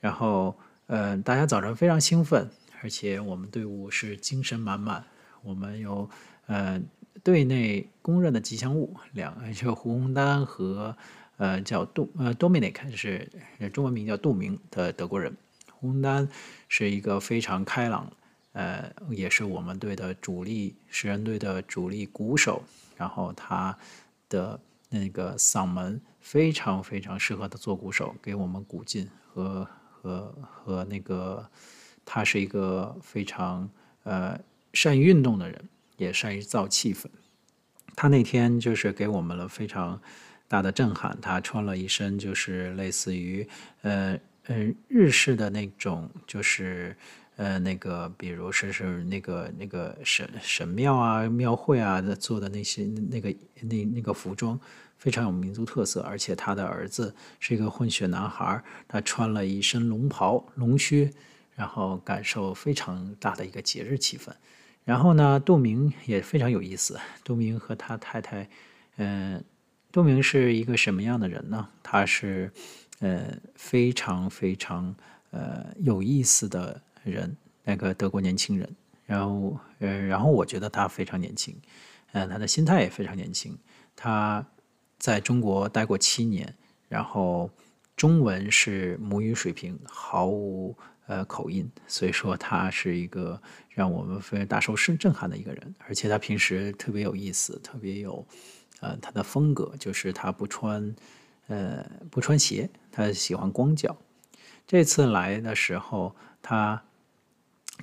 [0.00, 2.48] 然后呃，大家早上非常兴奋，
[2.80, 5.04] 而且我们队伍是精神满满。
[5.42, 6.08] 我们有
[6.46, 6.80] 呃
[7.22, 10.96] 队内公认的吉祥物两个，就胡宏丹和
[11.36, 13.30] 呃叫杜呃 Dominic，是
[13.74, 15.36] 中文名叫杜明的德国人。
[15.70, 16.26] 胡宏丹
[16.66, 18.10] 是一个非常开朗，
[18.52, 22.62] 呃，也是我们队的主力十人队的主力鼓手。
[22.96, 23.76] 然后他
[24.28, 31.48] 的那个嗓门非常非常适合他做鼓手，给我们鼓劲和和和那个，
[32.04, 33.68] 他是一个非常
[34.04, 34.38] 呃
[34.72, 37.06] 善于运动的人，也善于造气氛。
[37.94, 40.00] 他那天就是给我们了非常
[40.48, 41.16] 大的震撼。
[41.20, 43.48] 他穿了一身就是类似于
[43.82, 44.56] 呃呃
[44.88, 46.96] 日式的那种就是。
[47.36, 54.58] 呃，那个，比如说是那个那个神神庙啊、庙会啊做的那些那个那那个服装，
[54.96, 56.00] 非常有民族特色。
[56.00, 61.10] 而且他的儿子是一个混血男孩，他穿了一身龙袍、龙靴，
[61.54, 64.30] 然后感受非常大的一个节日气氛。
[64.84, 66.98] 然后呢，杜明也非常有意思。
[67.22, 68.48] 杜明和他太太，
[68.96, 69.42] 嗯、呃，
[69.92, 71.68] 杜明是一个什么样的人呢？
[71.82, 72.50] 他是
[73.00, 74.94] 呃非常非常
[75.32, 76.80] 呃有意思的
[77.10, 78.68] 人，那个德国年轻人。
[79.04, 81.56] 然后呃，然后我觉得他非常年轻，
[82.10, 83.56] 呃，他的心态也非常年轻。
[83.94, 84.44] 他
[84.98, 86.52] 在中国待过七年，
[86.88, 87.48] 然后
[87.96, 90.76] 中文是母语水平，毫无
[91.06, 95.74] 呃口音，所以说他是一个让我们非常大受震撼的一个人。
[95.86, 98.26] 而且他平时特别有意思，特别有
[98.80, 100.94] 呃他的风格，就是他不穿
[101.46, 103.96] 呃不穿鞋，他喜欢光脚。
[104.66, 106.82] 这次来的时候，他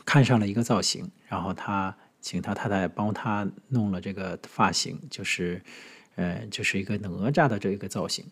[0.06, 5.62] 看上了一个造型，然后他请他太太帮他弄了这个发型，就是。
[6.16, 8.24] 呃，就是一个哪吒的这一个造型，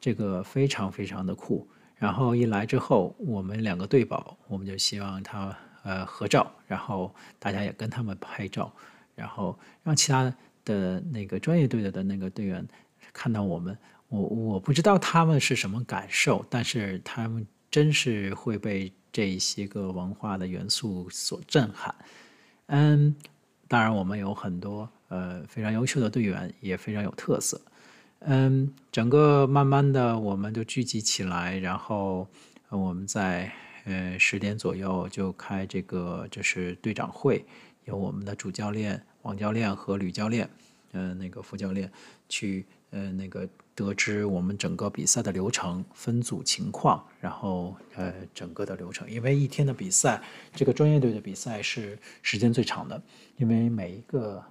[0.00, 1.68] 这个非常非常的酷。
[1.96, 5.52] 然后一来之后，我们两个对宝，我们就希望他
[5.82, 8.72] 呃合照，然后大家也跟他们拍照，
[9.16, 10.32] 然后让其他
[10.64, 12.64] 的那个专业队的的那个队员
[13.12, 13.76] 看到我们。
[14.06, 21.94] 我我不知道他们是什么感受，但是他们真是会被这些个文化的元素所震撼。
[22.66, 23.14] 嗯，
[23.68, 24.90] 当然我们有很多。
[25.08, 27.60] 呃，非常优秀的队员，也非常有特色。
[28.20, 32.26] 嗯，整个慢慢的我们就聚集起来，然后
[32.68, 33.52] 我们在
[33.84, 37.44] 呃十点左右就开这个就是队长会，
[37.84, 40.50] 由我们的主教练王教练和吕教练，
[40.90, 41.88] 呃那个副教练
[42.28, 49.10] 去呃那个得知我们整个比赛的流程、分组情况，然后呃整个的流程。
[49.10, 50.22] 因为一天的比赛，
[50.54, 53.02] 这个专业队的比赛是时间最长的，
[53.36, 54.42] 因为每一个。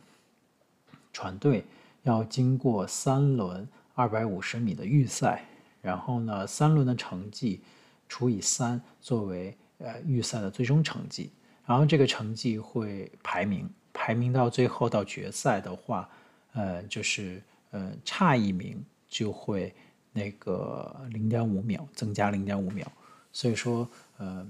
[1.16, 1.64] 船队
[2.02, 5.46] 要经过三轮二百五十米的预赛，
[5.80, 7.62] 然后呢，三轮的成绩
[8.10, 11.32] 除以三作为呃预赛的最终成绩，
[11.68, 16.10] 然后这个成绩会排名，排名到最后到决赛的话，
[16.54, 19.72] 呃，就是呃差一名就会
[20.12, 22.92] 那个零点五秒增加零点五秒，
[23.32, 23.88] 所以说
[24.18, 24.44] 呃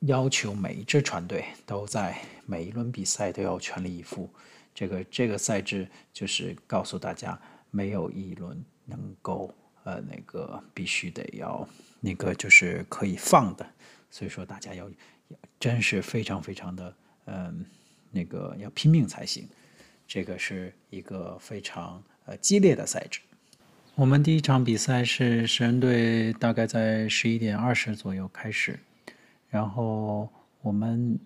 [0.00, 4.28] 要求每一支船队都在每一轮比赛都要全力以赴。
[4.74, 7.40] 这个这个赛制就是告诉大家，
[7.70, 9.50] 没有一轮能够
[9.84, 11.66] 呃那个必须得要
[11.98, 13.66] 那个就是可以放的，
[14.10, 14.90] 所以说大家要
[15.58, 16.94] 真是非常非常的
[17.24, 17.54] 嗯、呃、
[18.10, 19.48] 那个要拼命才行。
[20.06, 23.20] 这个是一个非常呃激烈的赛制。
[23.94, 28.78] 我们第一场比赛是十人队，大概在十一点二十左右开始，
[29.48, 30.28] 然后
[30.60, 31.18] 我们。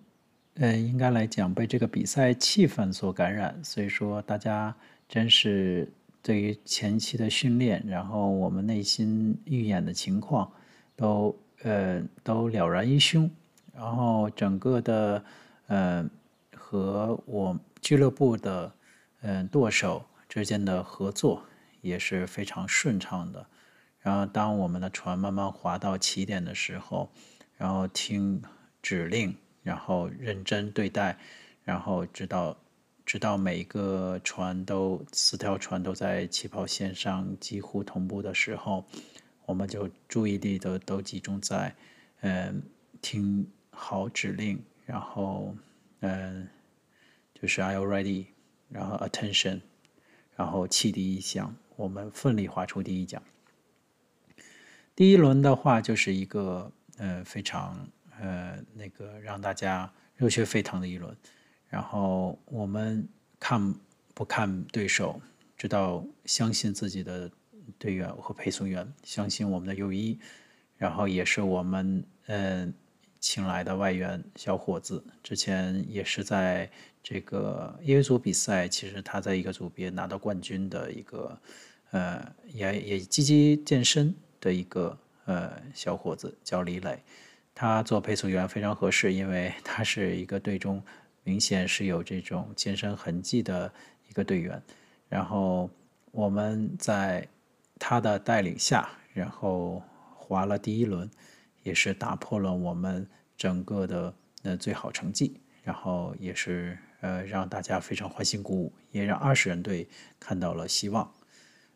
[0.59, 4.75] 呃，应该来讲被这个比赛气氛所感染，所以说大家
[5.07, 5.87] 真是
[6.23, 10.51] 对于前期的训练，然后我们内心预演的情况
[10.95, 13.29] 都呃都了然于胸，
[13.71, 15.23] 然后整个的
[15.67, 16.09] 呃
[16.55, 18.73] 和我俱乐部的
[19.21, 21.43] 嗯、呃、舵手之间的合作
[21.87, 23.47] 也是非常顺畅的。
[24.01, 27.11] 然后当我们的船慢慢划到起点的时候，
[27.57, 28.41] 然后听
[28.81, 29.35] 指令。
[29.63, 31.17] 然后认真对待，
[31.65, 32.57] 然后直到
[33.05, 38.85] 直到每一个船都四条船都在起跑线上几乎同步的时候，
[39.45, 41.75] 我们就注意力都都集中在
[42.21, 42.63] 嗯
[43.01, 45.53] 听好指令，然后
[45.99, 46.47] 嗯
[47.33, 48.27] 就是 Are you ready？
[48.69, 49.59] 然后 Attention，
[50.37, 53.23] 然后汽笛一响，我们奋力划出第一桨。
[54.93, 57.87] 第一轮的话就是一个呃非常。
[58.19, 61.15] 呃，那个让大家热血沸腾的一轮，
[61.69, 63.07] 然后我们
[63.39, 63.75] 看
[64.15, 65.21] 不看对手，
[65.55, 67.29] 知道相信自己的
[67.77, 70.17] 队员和配送员，相信我们的友谊，
[70.77, 72.67] 然后也是我们、呃、
[73.19, 76.69] 请来的外援小伙子，之前也是在
[77.01, 81.39] 这个业余组比赛，其实他在一个组别拿到冠军的一个
[81.91, 87.01] 呃也也积极健身的一个呃小伙子，叫李磊。
[87.55, 90.83] 他做配速员非常合适，因为他是一个队中
[91.23, 93.73] 明显是有这种健身痕迹的
[94.07, 94.61] 一个队员。
[95.09, 95.67] 然后
[96.11, 97.27] 我们在
[97.79, 99.81] 他的带领下，然后
[100.15, 101.09] 滑了第一轮，
[101.67, 103.05] 也是打破了我们
[103.37, 104.13] 整个的
[104.43, 109.87] 呃最好成绩，然后也是呃让大家非常欢欣鼓舞，也让二十人队
[110.19, 111.11] 看到了希望。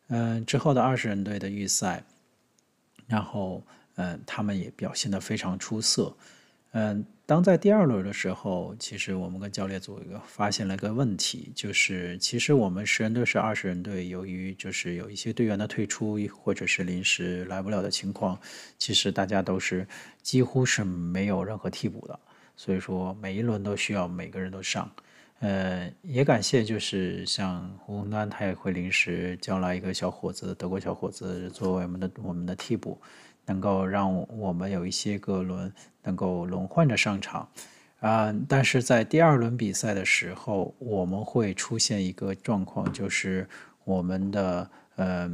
[0.08, 2.04] 嗯、之后的二十人队的预赛，
[3.08, 3.64] 然后。
[3.96, 6.16] 嗯，他们也表现的非常出色。
[6.72, 18.38] 嗯，当在第二轮的时候，其实我们跟教练组一个发现了一个问题，就是其实我们十人队是二十人队，由于就是有一些队员的退出或者是临时来不了的情况，
[18.78, 19.88] 其实大家都是
[20.22, 22.20] 几乎是没有任何替补的，
[22.58, 24.92] 所以说每一轮都需要每个人都上。
[25.40, 33.00] 呃，也感谢就是像胡宏端，他也会临时叫来一个小伙子，德国小伙子作为我们的我们的替补，
[33.46, 35.72] 能够让我们有一些个轮
[36.04, 37.47] 能够轮换着上场。
[37.99, 43.47] 啊、但是在第二轮比赛的时候，我们会出现一个状况，就是
[43.84, 45.32] 我们的呃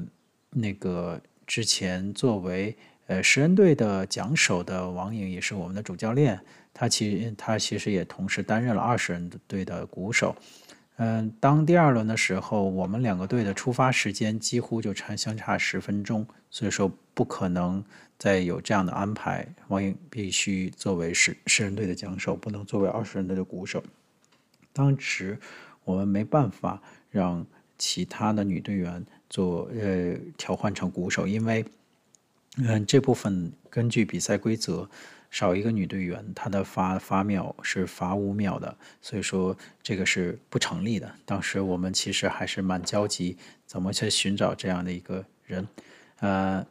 [0.50, 6.38] 那个之前作为呃十人队的讲手的王颖也是我们的主教练。
[6.74, 10.36] 他其他其实也同时担任了二十人队的鼓手，
[11.00, 17.84] 嗯，当第二轮的时候，我们两个队的出发时间几乎就差相差十分钟，所以说不可能
[18.18, 19.48] 再有这样的安排。
[19.68, 23.84] 王颖必须作为十十人队的讲手，不能作为二十人队的鼓手。
[24.74, 25.40] 当时
[25.84, 26.82] 我们没办法
[27.12, 27.46] 让
[27.78, 31.64] 其他的女队员做呃调换成鼓手，因为
[32.58, 34.90] 嗯这部分根据比赛规则。
[35.30, 41.12] 少一个女队员，她的罚罚秒是罚五秒的，所以说这个是不成立的。
[41.26, 45.68] 当时我们其实还是蛮焦急，怎么去寻找这样的一个人？
[46.20, 46.66] 呃，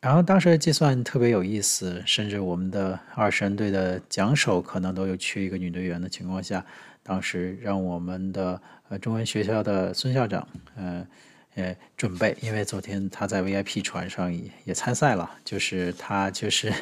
[0.00, 6.64] 然后当时计算特别有意思，甚至我们的二十人队的讲手可能都有缺一个女队员的情况下，
[7.02, 10.46] 当时让我们的呃中文学校的孙校长，
[10.76, 11.06] 呃。
[11.60, 16.72] 呃，准备，因为昨天他在 VIP 船上也也参赛了，就是他就是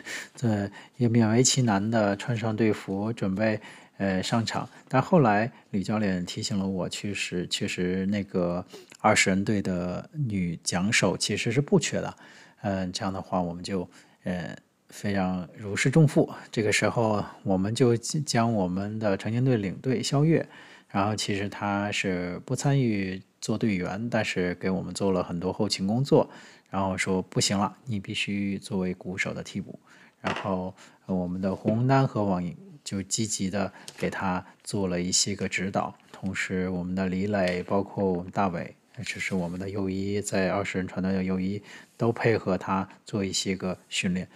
[0.42, 3.60] 呃也勉为其难的穿上队服准备
[3.96, 8.64] 呃上场，但后来吕教练提醒了我，确实确实那个
[9.00, 12.14] 二十人队的女桨手其实是不缺的，
[12.62, 13.88] 嗯、呃，这样的话我们就
[14.24, 14.56] 呃
[14.88, 20.46] 非常如释重负，这个时候我们就将我们的成年队领队肖悦，
[20.88, 23.20] 然后其实他是不参与。
[23.48, 26.28] 做队员，但是给我们做了很多后勤工作，
[26.68, 29.80] 然后说不行了，你必须作为鼓手的替补。
[30.20, 30.74] 然后
[31.06, 41.62] 我们的胡宏丹和王颖就积极的给他做了一些个指导，同时我们的李磊，包括我们大伟，只是我们的右一，在二十人传队的右一，
[41.96, 44.28] 都配合他做一些个训练。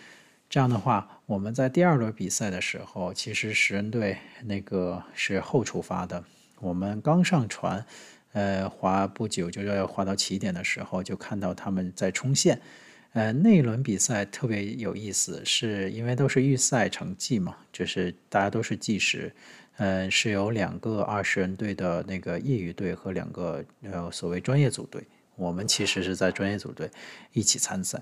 [0.48, 6.24] 这样的话，我们在第二轮比赛的时候，其实十人队那个是后出发的，
[6.60, 7.84] 我们刚上船。
[8.32, 12.60] 呃，划不久就要划到起点的时候，就看到他们在冲线。
[13.12, 19.30] 呃，那一轮比赛特别有意思，是因为都是预赛成绩嘛，就是大家都是计时。
[19.76, 25.02] 呃，是有两个二十人队的那个业余队和两个呃所谓专业组队。
[25.34, 26.90] 我们其实是在专业组队
[27.32, 28.00] 一起参赛。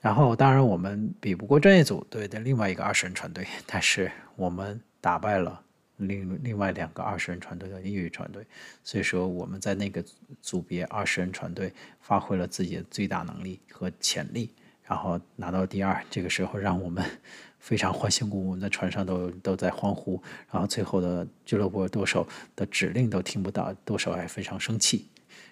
[0.00, 5.63] 然后，当然我们比不过专业组队的另外一个二十人船队，但是我们打败了。
[5.98, 8.44] 另另外两个二十人船队的业余船队，
[8.82, 10.04] 所以说我们在那个
[10.42, 14.50] 组别二十人船队发挥了自己的最大能力和潜力，
[14.82, 16.02] 然后拿到第二。
[16.10, 17.04] 这个时候让我们
[17.60, 20.20] 非常欢欣鼓舞，我们在船上都都在欢呼。
[20.50, 22.26] 然后最后的俱乐部舵手
[22.56, 25.06] 的指令都听不到，舵手还非常生气。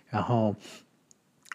[0.09, 0.55] 然后。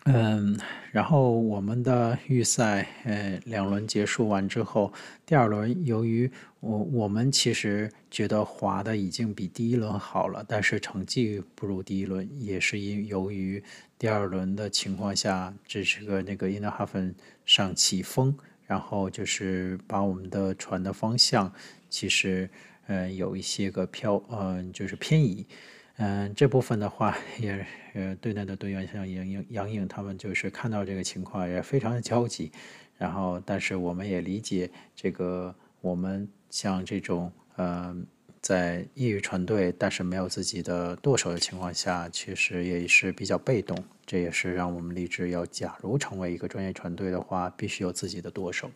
[0.10, 0.58] 嗯，
[0.94, 4.94] 然后我们的预赛，呃，两轮结束完之后，
[5.26, 6.32] 第二轮由于
[6.68, 13.64] 我我们其实觉得划的已经比第一轮好了，但是成绩不如第一轮，也是因由于
[13.98, 17.16] 第二轮的情况下，这是个那个因德哈芬
[17.46, 21.52] 上起风，然后就是把我们的船的方向
[21.90, 22.50] 其实
[22.88, 25.46] 呃有一些个飘，嗯、呃，就是偏移。
[26.00, 32.52] 嗯，这部分的话也呃，队内的队员像杨颖、杨颖他们就是看到这个情况也非常的焦急，
[32.98, 37.96] 然后但是我们也理解这个我们像这种呃
[38.42, 48.72] 在业余船队但是没有自己的舵手的情况下，其实也是比较被动，这也是让我们立志要假如成为一个专业船队的话，必须有自己的舵手。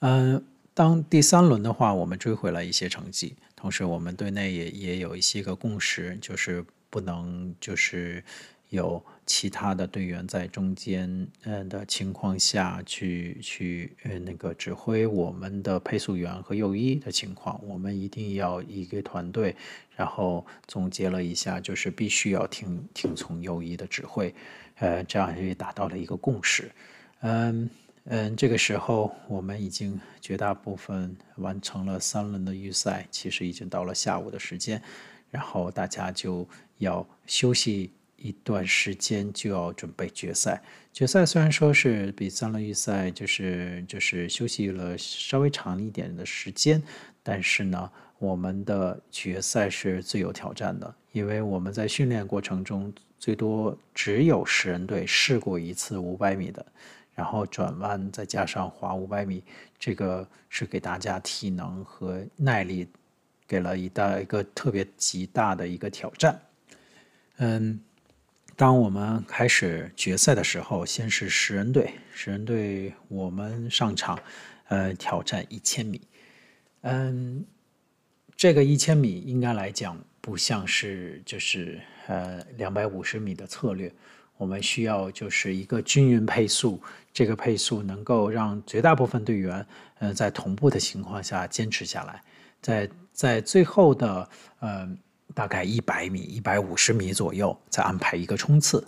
[0.00, 0.44] 嗯。
[0.72, 8.24] 当第三轮的话，我们追回了一些成绩，同时我们队内也也有一些个共识，就是不能就是
[8.70, 19.54] 有其他的队员在中间嗯的情况下去去呃那个指挥我们的配速员和右一的情况，我们一定要一个团队，
[19.94, 24.34] 然后总结了一下，就是必须要听听从右一的指挥，
[24.76, 26.72] 呃，这样也达到了一个共识，
[27.20, 27.68] 嗯。
[28.04, 34.82] 嗯，这个时候我们已经绝大部分完成了三轮的预赛，其实已经到了下午的时间，
[35.30, 36.48] 然后大家就
[36.78, 40.62] 要休息一段时间，就要准备决赛。
[40.92, 46.82] 决赛虽然说是比三轮预赛就是就是休息了稍微长一点的时间，
[47.22, 56.64] 但是呢，我们的决赛是最有挑战的，因为我们在训练过程中最多只有十人队试过一次五百米的。
[57.12, 59.42] 然后转弯，再加上滑五百米，
[59.78, 62.88] 这个是给大家体能和耐力
[63.46, 66.40] 给了一大一个特别极大的一个挑战。
[67.36, 67.78] 嗯，
[68.60, 74.18] 当我们开始决赛的时候，先是十人队，十人队我们上场，
[74.68, 75.98] 呃，挑战一千米。
[76.82, 77.42] 嗯，
[78.36, 83.90] 这个一千米应该来讲不像是就是呃两百五十米的策略，
[84.36, 86.78] 我们需要就是一个均匀配速，
[87.14, 89.66] 这个配速能够让绝大部分队员
[90.00, 92.22] 呃在同步的情况下坚持下来，
[92.60, 94.86] 在在最后的呃。
[95.40, 98.86] 大概一百米、一百五十米左右，再安排一个冲刺。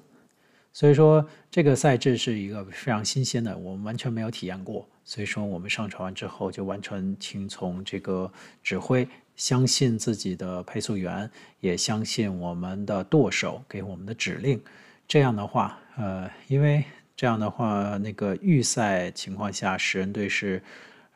[0.70, 4.86] 所以说，这个赛制是一个非常新鲜的，我们完全没有体验过。
[5.02, 8.30] 所以说，我们上传完之后就完全听从这个
[8.62, 11.30] 指挥，相信自己的配速员，
[11.60, 14.62] 也相信我们的舵手给我们的指令。
[15.08, 16.84] 这样的话，呃，因为
[17.16, 20.62] 这样的话，那个预赛情况下，十人队是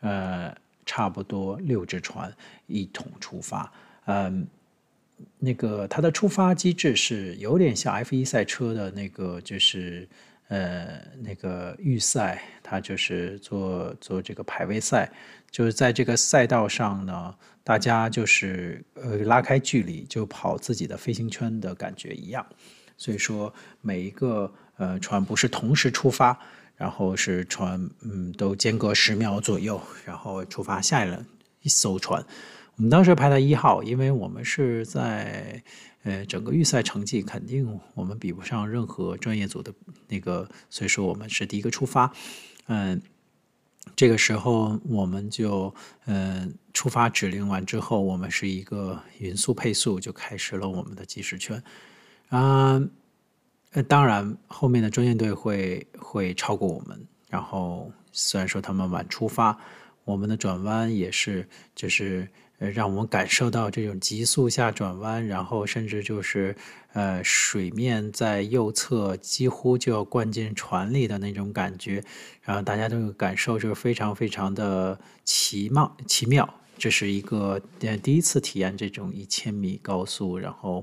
[0.00, 0.56] 呃
[0.86, 2.34] 差不多六只船
[2.66, 3.70] 一同出发，
[4.06, 4.46] 嗯、
[5.38, 10.08] 那个它的出发机制是有点像 F1 赛车的那个，就是
[10.48, 15.10] 呃那个预赛，它就是做做这个排位赛，
[15.50, 22.44] 就是在这个赛道上呢，大家就是呃拉开距离就跑自己的飞行圈的感觉一样。
[22.98, 23.52] 所以说
[23.82, 26.38] 每一个呃船不是同时出发，
[26.76, 31.24] 然后是船嗯都间隔十秒左右，然后出发下一轮
[31.62, 32.24] 一艘船。
[32.76, 35.62] 我们当时排在一号，因为我们是在
[36.02, 39.72] 呃整个预赛成绩肯定我们比不上任何专业组的
[40.06, 42.12] 那个，所以说我们是第一个出发。
[42.66, 43.00] 嗯，
[43.94, 45.74] 这个时候我们就
[46.04, 51.62] 嗯出发指令完之后，我们是一个匀速配速就开始了我们的计时圈。
[52.28, 52.78] 啊，
[53.88, 59.58] 当然后面的专业队会会超过我们，然后虽然说他们晚出发，
[60.04, 62.28] 我们的转弯也是就是。
[62.58, 66.56] 呃，让我们感受到这种急速下转弯，然后甚至就是，
[66.94, 72.02] 呃，水面在右侧几乎就要灌进船里的那种感觉，
[72.40, 76.48] 然后大家都有感受，就是非常非常的奇妙奇妙。
[76.78, 80.82] 这是一个呃第一次体验这种一千米高速，然后，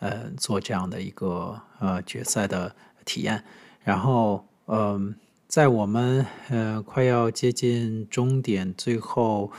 [0.00, 2.76] 呃，做这样的一个呃决赛的
[3.06, 3.42] 体验。
[3.82, 5.00] 然后，呃，
[5.48, 9.50] 在我们呃快要接近终点，最后。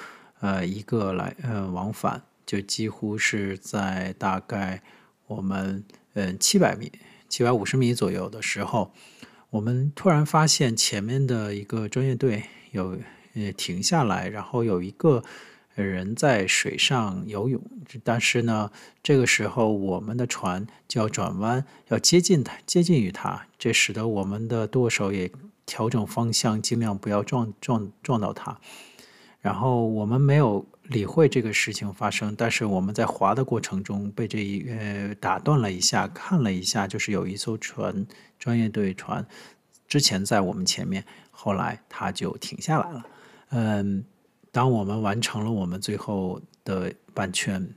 [0.41, 4.81] 呃，一个来呃往返，就几乎是在大概
[5.27, 5.83] 我们
[6.13, 6.91] 嗯七百米、
[7.29, 8.91] 七百五十米左右的时候，
[9.51, 12.97] 我们突然发现前面的一个专业队有
[13.35, 15.23] 呃停下来，然后有一个
[15.75, 17.61] 人在水上游泳，
[18.03, 18.71] 但是呢，
[19.03, 25.31] 这个时候我们的船就要转弯，要接近他，接近于他，这使得我们的舵手也
[25.65, 28.59] 调整方向，尽量不要撞撞撞到他。
[29.41, 38.05] 然后我们没有理会这个事情发生，但是我们在划的过程中被这一呃打断了一下，看了一下，就是有一艘船，
[38.37, 39.25] 专业队船，
[39.87, 43.05] 之前在我们前面，后来他就停下来了。
[43.49, 44.05] 嗯，
[44.51, 47.67] 当我们完成了我们最后的半圈，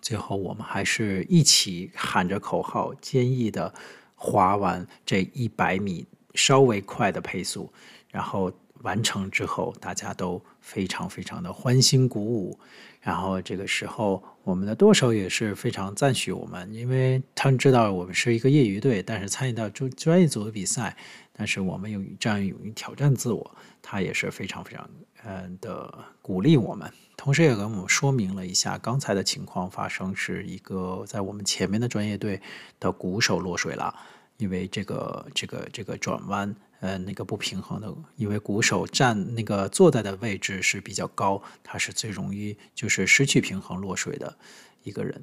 [0.00, 3.74] 最后我们还是一起喊着口号，坚毅的
[4.14, 7.70] 划完这一百米稍微快的配速，
[8.10, 8.50] 然后。
[8.82, 12.58] 完成之后，大家都非常非常的欢欣鼓舞。
[13.00, 20.94] 然后这个时候，我们的舵手也是非常赞许我们，因为他们知道我们是一个业余队，但是参与到专专业组的比赛，
[21.32, 24.86] 但是我们有这样勇于挑战自我，他也是非常非常
[25.24, 32.38] 嗯的鼓励我们，同时也跟我们说明了一下刚才的情况发生是一个在我们前面的专业队
[32.78, 33.94] 的鼓手落水了，
[34.36, 36.54] 因为这个这个这个转弯。
[36.80, 44.34] 呃，那个不平衡的，因为鼓手站那个坐在的位置是比较高，他是最容易就是失去平衡落水的
[44.82, 45.22] 一个人。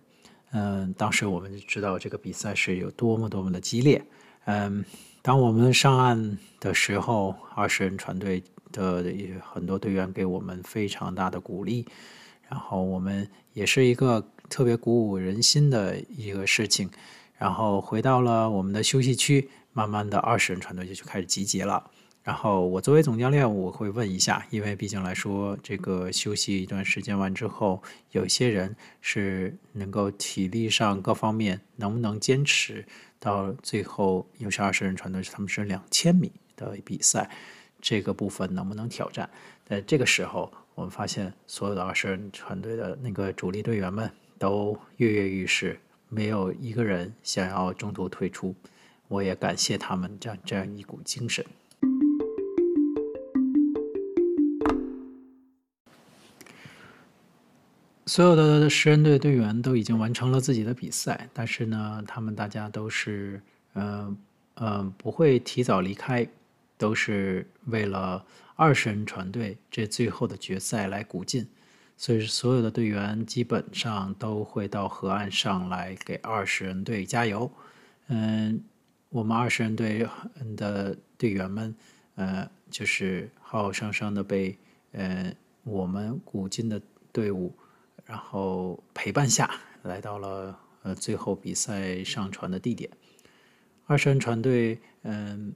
[0.51, 3.99] 嗯、当时我们就知道这个比赛是有多么多么的激烈。
[4.45, 4.85] 嗯、
[5.23, 9.03] 当我们上岸的时候，二十人船队的
[9.41, 11.87] 很多队员给我们非常大的鼓励，
[12.47, 16.87] 然后我们也是一个特别鼓舞人心的一个事情。
[17.39, 19.49] 然后回到了我们的休息区。
[19.77, 21.91] 慢慢的，二十人船队就就开始集结了。
[22.23, 32.83] 然后我作为总教练，我会问一下，因为毕竟来说，这个休息一段时间完之后，有些人是能够体力上各方面能不能坚持
[33.19, 37.29] 到最后，又是二十人船队，他们是两千米的比赛，
[37.79, 39.29] 这个部分能不能挑战？
[39.63, 44.09] 在这个时候，我们发现所有的二十人船队的那个主力队员们
[44.39, 48.55] 都跃跃欲试，没有一个人想要中途退出。
[49.07, 51.45] 我也感谢他们这样这样一股精神。
[58.05, 63.41] 所有的十人队队员都已经完成了自己的比赛，但是呢，他们大家都是，
[63.73, 64.17] 嗯、呃、
[64.55, 66.25] 嗯、呃，不会提早离开，
[66.77, 71.45] 都是为了二十人船队这最后的决赛来鼓劲，
[71.97, 77.51] 所以所有的队员基本上都会到河岸上来给二十人队加油。
[78.07, 78.63] 嗯，
[79.09, 80.07] 我们二十人队
[80.55, 81.75] 的队员们，
[82.15, 84.57] 呃，就是浩浩生生的被，
[84.91, 85.33] 呃，
[85.63, 86.81] 我们古今的
[87.11, 87.53] 队伍。
[88.05, 92.89] 然后陪伴下来到了呃最后比赛上船的地点，
[93.85, 95.53] 二十人船队嗯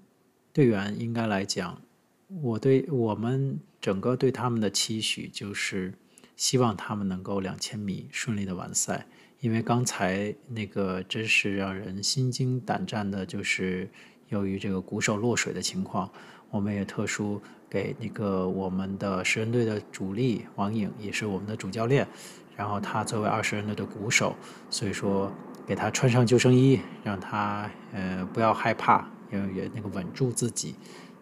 [0.51, 1.81] 队员应该来讲，
[2.27, 5.93] 我对我们整个对他们的期许就是
[6.35, 9.07] 希望他们能够两千米顺利的完赛，
[9.41, 13.89] 因为刚才那个真是让人心惊胆战的，就是
[14.29, 16.09] 由于这个鼓手落水的情况，
[16.51, 22.07] 我们也特殊给那个我们的十人队的主力王颖也是我们的主教练。
[22.55, 24.35] 然后他作为二十人队的鼓手，
[24.69, 25.31] 所以说
[25.65, 30.75] 给他穿上救生衣，让他呃不要害怕，要也那个稳住自己，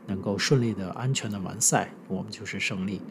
[0.07, 3.01] 能够顺利的、安全的完赛，我们就是胜利。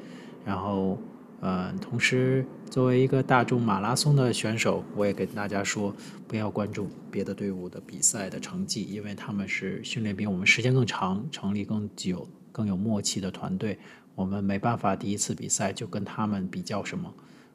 [0.45, 0.99] 然后
[1.41, 5.95] 呃，同时作为一个大众马拉松的选手，我也跟大家说，
[6.27, 13.79] 不要关注别的队伍的比赛的成绩，因为他们是训练比我们时间更长、成立更久、更有默契的团队，
[14.17, 17.13] 我们没办法第一次比赛就跟他们比较什么。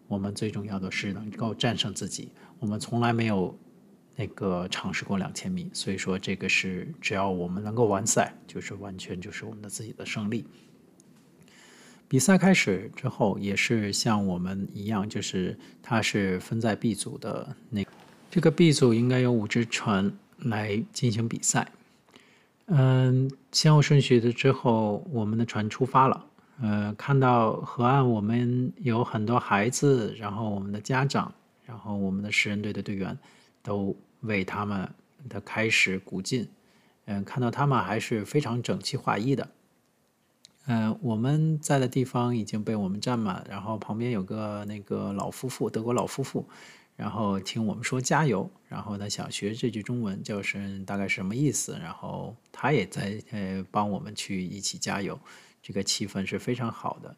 [0.07, 2.29] 我们最重要的是能够战胜自己。
[2.59, 3.57] 我们从来没有
[4.15, 10.45] 那个尝试过两千米，所以说这个是只要我们能够完赛，就是完全就是我们的自己的胜利。
[12.13, 17.83] 比赛开始之后，也是像我们一样，就是它是分在 B 组的那
[18.29, 21.67] 这个 B 组应该有五只船来进行比赛。
[22.67, 26.23] 嗯，先后顺序的之后，我们的船出发了。
[26.61, 31.33] 呃，看到河岸，我们有很多孩子，然后我们的家长，
[31.65, 33.17] 然后我们的十人队的队员，
[33.63, 34.87] 都为他们
[35.27, 36.47] 的开始鼓劲。
[37.05, 39.49] 嗯、看到他们还是非常整齐划一的。
[40.65, 46.47] 呃，我们在的地方已经被我们占满，然后旁边有个那个老夫妇，德国老夫妇，
[46.95, 55.19] 然后听我们说加油，然后他想学这句中文，就是大概是什么意思，然后他也在呃帮我们去一起加油。
[55.61, 57.15] 这个气氛是非常好的，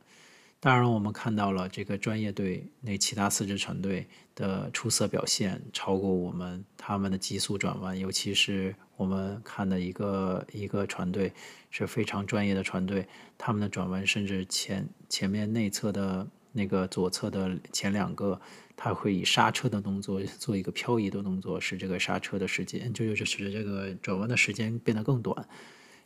[0.66, 11.32] 当然我们看到了这个专业队那其他四支船队的出色表现，超过我们他们的急速转弯，尤其是我们看的一个一个船队
[11.70, 13.08] 是非常专业的船队，
[13.38, 18.42] 他们的转弯甚至前前面内侧的那个左侧的前两个，
[18.76, 25.48] 他会以刹车的动作做一个漂移的动作，使这个刹车的时间，就就是使这个转弯的时间变得更短。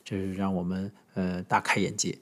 [0.04, 2.18] 这是让我们呃大开眼界，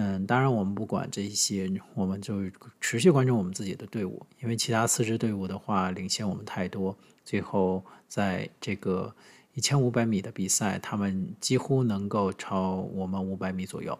[0.00, 2.40] 嗯，当然我们不管这些，我们就
[2.80, 9.12] 持续关注我们自己的队伍，因为其他四支队伍的话领先我们太多，最后在这个
[9.54, 13.98] 一千五百米的比赛，他们几乎能够超我们五百米左右，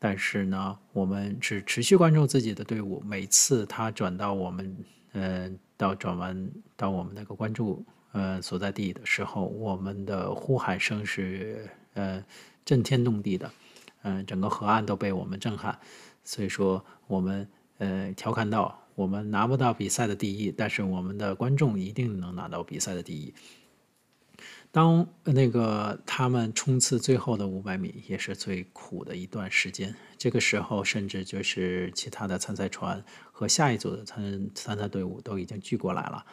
[0.00, 4.76] 但是呢，我们只持续关注自己的队伍，每次他转到我们，
[5.12, 12.20] 嗯、呃，到转弯到我们那个关注呃所在地的时候，我们的呼喊声是呃。
[12.64, 13.50] 震天动地的，
[14.02, 15.78] 嗯、整个河岸都被我们震撼。
[16.24, 17.48] 所以说，我们
[17.78, 23.34] 呃调侃到，我们拿不到比赛的第一，但是我们的观众一定能拿到比赛的第一。
[24.72, 29.94] 当那个他们冲刺最后的五百米，也是最苦的一段时间。
[30.16, 36.24] 这个时候，甚至就是其他的参赛船和下一组的参参赛队伍都已经聚过来了。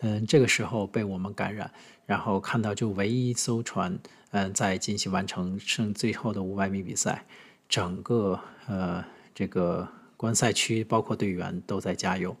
[0.00, 1.72] 嗯，这个时候被我们感染，
[2.04, 3.98] 然后看到就唯一一艘船，
[4.32, 7.24] 嗯，在进行完成剩最后的五百米比赛，
[7.66, 9.02] 整个呃
[9.34, 9.88] 这个
[10.18, 12.36] 观赛区包括队员都在加油，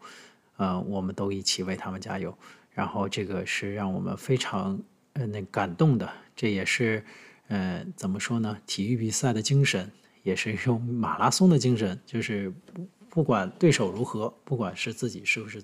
[0.58, 2.36] 呃，我们都一起为他们加油，
[2.72, 4.78] 然后这个是让我们非常
[5.16, 7.04] 呃那感动的，这也是
[7.48, 8.56] 呃怎么说呢？
[8.66, 9.90] 体育比赛的精神，
[10.22, 15.62] 也是一种马拉松的精神，就是不不管对手如何，不管是自己是不是，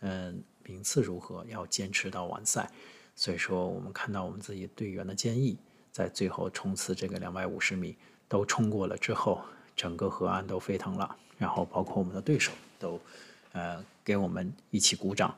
[0.00, 0.42] 嗯。
[0.64, 1.44] 名次如何？
[1.48, 2.70] 要坚持到完赛。
[3.16, 5.58] 所以说，我们看到我们自己队员的坚毅，
[5.90, 7.96] 在最后冲刺这个两百五十米
[8.28, 9.42] 都冲过了之后，
[9.74, 11.16] 整个河岸都沸腾了。
[11.36, 13.00] 然后，包括我们的对手都，
[13.50, 15.34] 呃，给我们一起鼓掌。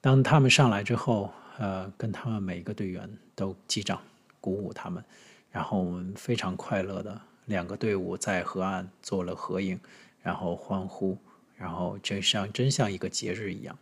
[0.00, 4.00] 当他们上来之后，呃，跟他们每一个队员都击掌
[4.40, 5.04] 鼓舞他们。
[5.50, 9.80] 然后我们非常快乐的两个队伍在河岸做了合影，
[10.22, 11.16] 然后欢呼，
[11.56, 13.78] 然后就像真像一个节日一样。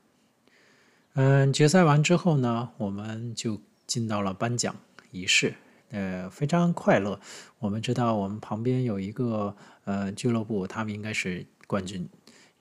[1.14, 4.77] 嗯，决赛完之后呢，我们就进到了颁奖
[5.11, 5.55] 仪式，
[5.91, 7.20] 呃，非常快乐。
[7.59, 12.09] 我们知道我们旁边有一个呃俱乐部，他们应该是冠军，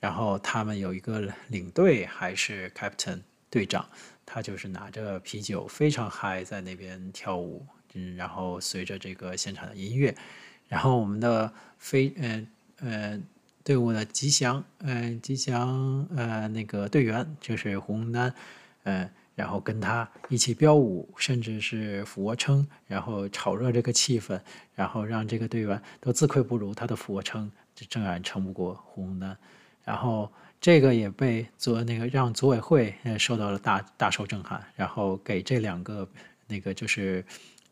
[0.00, 3.88] 然后他们有一个领队还是 captain 队长，
[4.26, 10.14] 他就是拿着啤酒非常嗨，在那边跳舞，嗯，然后随着这个现场的音乐，
[10.68, 12.46] 然后我们的飞，嗯
[12.78, 13.20] 呃
[13.62, 18.34] 队伍的吉祥，嗯吉祥，呃那个队员就是胡宏南，
[18.84, 19.10] 嗯。
[19.36, 24.40] 然后跟他一起飙舞，甚至是俯卧撑，然后炒热这个气氛，
[24.76, 26.72] 然后让这个队员都自愧不如。
[26.72, 29.36] 他的俯卧撑就仍然撑不过胡宏丹，
[29.82, 30.32] 然后
[30.64, 36.08] 这个也被做那个让组委会受到了大大受震撼，然后给这两个
[36.46, 37.22] 那个就是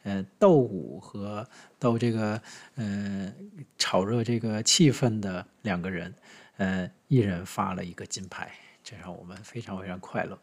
[0.02, 2.38] 呃斗舞和斗这个
[2.74, 3.32] 呃
[3.78, 6.14] 炒热这个气氛的两个人，
[6.58, 8.52] 呃一人发了一个金牌，
[8.84, 10.38] 这让我们非常非常快乐。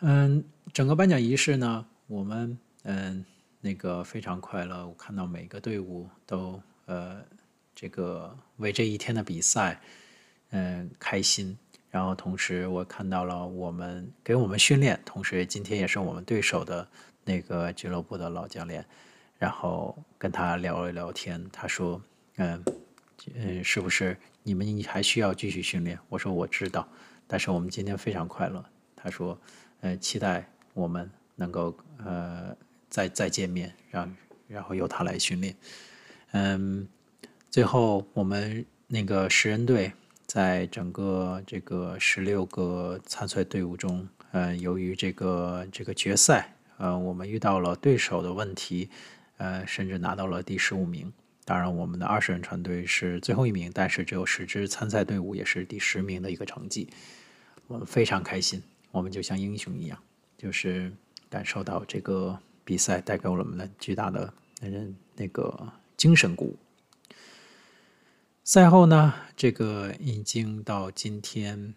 [0.00, 0.42] 嗯，
[0.72, 3.24] 整个颁奖仪式呢，我们嗯
[3.60, 4.84] 那个非常快乐。
[4.84, 7.24] 我看到每个队伍都呃
[7.72, 9.80] 这个为这一天的比赛
[10.50, 11.56] 嗯开心。
[11.90, 16.86] 然后同时我看到了我们给我们训练，同时今天也是我们对手的
[17.24, 18.84] 那个俱乐部的老教练，
[19.38, 21.44] 然后跟他聊了聊天。
[21.52, 22.00] 他说
[22.36, 22.64] 嗯
[23.34, 25.98] 嗯是不是你们还需要继续训练？
[26.08, 26.88] 我说我知道，
[27.26, 28.64] 但是我们今天非常快乐。
[28.96, 29.38] 他说。
[29.80, 32.56] 呃，期待我们能够呃
[32.88, 34.16] 再再见面，让
[34.48, 35.54] 然后由他来训练。
[36.32, 36.88] 嗯，
[37.50, 39.92] 最后我们那个十人队
[40.34, 48.90] 在整个这个十六个参赛队伍中，呃，由于这个这个决赛，呃，我们遇到了对手的问题，
[49.36, 51.12] 呃，甚至拿到了第十五名。
[51.44, 56.88] 当然，我们的二十人船队是最后一名，但是只有十支参赛队伍也是第十名的一个成绩，
[57.68, 58.60] 我们非常开心。
[58.90, 59.96] 我们就像英雄一样，
[60.36, 60.90] 就是
[61.30, 66.58] 感受到这个比赛带给我们的巨大的嗯那个精神鼓舞。
[68.46, 71.72] 赛后呢，这个已经到今天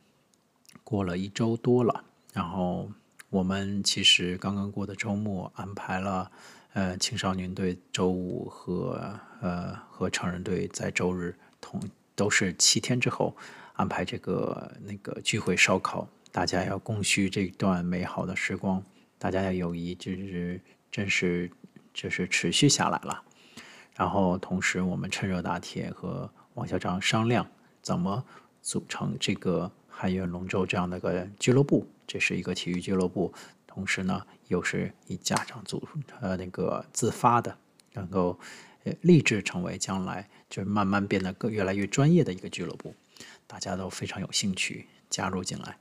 [0.84, 2.04] 过了一周多了，
[2.34, 2.92] 然后
[3.30, 6.30] 我们其实刚刚过的周末安排了
[6.74, 11.80] 呃青少年队周五和呃和成人队在周日同
[12.16, 13.34] 都是七天之后
[13.76, 16.06] 安排这个那个聚会烧烤。
[16.34, 18.84] 大家要共叙这段美好的时光，
[19.18, 20.60] 大家的友谊就是
[20.92, 21.50] 真是
[21.94, 23.24] 就是持续下来了。
[23.96, 27.48] 然后同时，我们趁热打铁和王校长商量
[27.84, 28.26] 怎么
[28.64, 33.32] 组成这个汉源龙舟这样的一个俱乐部，这是一个体育俱乐部。
[33.68, 35.88] 同时呢，又是以家长组
[36.20, 37.56] 呃那个自发的，
[37.94, 38.40] 能够
[38.86, 42.96] 呃立志成为将来就是慢慢变得更越来越专业的一个俱乐部。
[43.46, 45.78] 大家都非常有兴趣加入进来。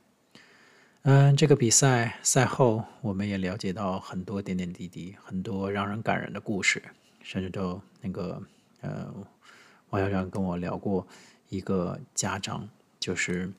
[1.01, 6.83] 嗯，这个比赛赛后，我们也了解到很多点点滴滴，很多让人感人的故事，
[7.23, 8.39] 甚至都那个
[8.81, 9.11] 呃，
[9.89, 11.07] 王校长跟我聊过
[11.49, 12.67] 一个家长，
[12.99, 13.51] 就是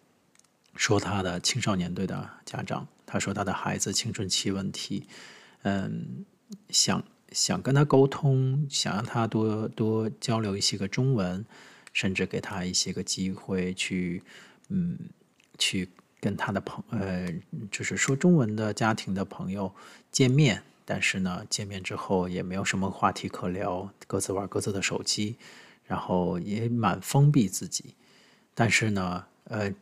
[0.75, 5.07] 说他的青少年队的家长，他说他的孩子青春期问题，
[5.63, 6.25] 嗯，
[6.71, 7.03] 想
[7.33, 11.45] 想跟他沟通，想让他多多交流一些个中文，
[11.93, 14.23] 甚至给他一些个机会去，
[14.69, 14.99] 嗯，
[15.59, 15.89] 去。
[16.21, 17.33] 跟他的朋呃，
[17.71, 19.73] 就是说中文的家庭的朋友
[20.11, 25.37] 见面，但是呢，见面之后也没有什么话题可聊，各自玩各自的手机，
[25.89, 27.97] 然后也蛮封闭自己。
[28.55, 29.73] 但是呢，呃，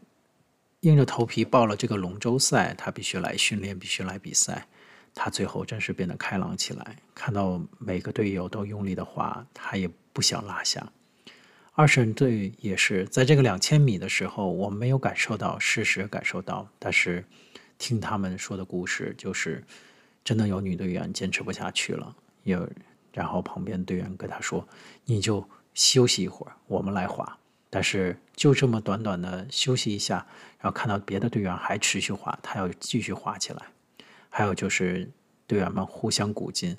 [0.80, 4.66] 硬着头皮报了这个龙舟赛，他必须来训练，必须来比赛。
[5.14, 10.92] 他最后真是变得开朗起来，看到每个队友都用力的划，他也不想落下。
[11.72, 17.24] 二审队也是在这个两千米的时候，我没有感受到，事实感受到，但是
[17.78, 19.64] 听他们说的故事，就是
[20.22, 22.68] 真的有女队员坚持不下去了，有，
[23.12, 24.66] 然后旁边队员跟他说
[25.04, 25.46] ：“你就
[25.76, 27.38] 休息一会儿，我们来划。”
[27.70, 30.26] 但是就这么短短的休息一下，
[30.58, 33.62] 然后看到别的队员还持续划，他要继续划起来。
[34.30, 35.10] 还有就是
[35.46, 36.76] 队员们互相鼓劲，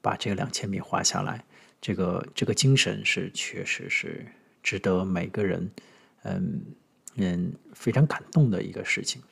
[0.00, 1.44] 把这个两千米划下来。
[1.80, 4.26] 这个这个精神是确实是
[4.62, 5.70] 值得每个人
[6.22, 6.64] 嗯
[7.16, 9.22] 嗯非常感动的一个事情。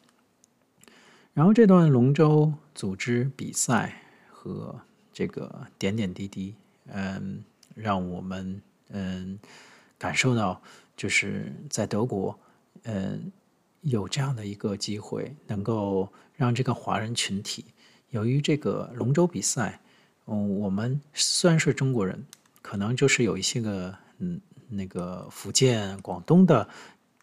[1.33, 4.81] 然后这段龙舟组织比赛和
[5.13, 6.55] 这个点点滴滴，
[6.87, 7.43] 嗯，
[7.75, 8.61] 让我们
[8.91, 9.39] 嗯
[9.99, 10.61] 感受到
[10.97, 12.39] 就是在德国
[12.85, 13.31] 嗯
[13.83, 17.65] 有这样的一个机会，能够让这个华人群体
[18.11, 19.81] 由于这个龙舟比赛。
[20.29, 22.27] 嗯，我们虽然是中国人，
[22.61, 26.69] 可能就是有一些个嗯，那个福建、广东的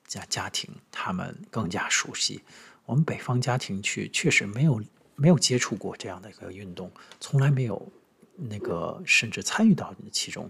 [0.07, 2.41] 家家庭，他们更加熟悉。
[2.85, 4.81] 我们北方家庭去确实没有
[5.15, 6.89] 没有接触过这样的一个运动，
[7.19, 7.91] 从来没有
[8.37, 10.49] 那个甚至参与到其中。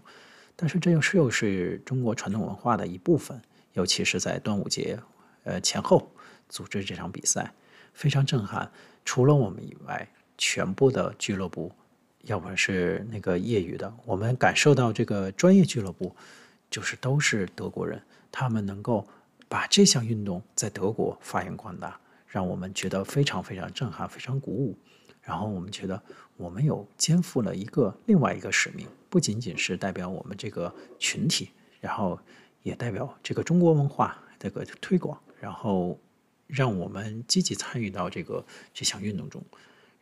[0.56, 3.42] 但是这又是又是中国传统文化的一部分，
[3.74, 5.00] 尤其是在端午节
[5.44, 6.12] 呃前后
[6.50, 7.54] 组织这场比赛，
[7.94, 8.72] 非常震撼。
[9.06, 11.72] 除了我们以外，全部的俱乐部，
[12.24, 16.16] 要不是那个业余的，我们感受到这个专业俱乐部
[16.70, 18.02] 就是都是德国人，
[18.32, 19.08] 他们能够
[19.50, 24.78] 把这项运动在德国发扬光大，让我们觉得非常非常震撼，非常鼓舞。
[25.22, 26.02] 然后我们觉得
[26.36, 32.20] 我们有肩负了一个另外一个使命，不仅仅是代表我们这个群体，然后
[32.64, 36.00] 也代表这个中国文化这个推广，然后
[36.48, 38.44] 让我们积极参与到这个
[38.74, 39.40] 这项运动中。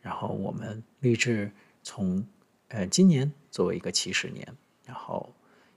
[0.00, 1.52] 然后我们立志
[1.82, 2.26] 从
[2.68, 4.48] 呃今年作为一个起始年，
[4.86, 5.34] 然后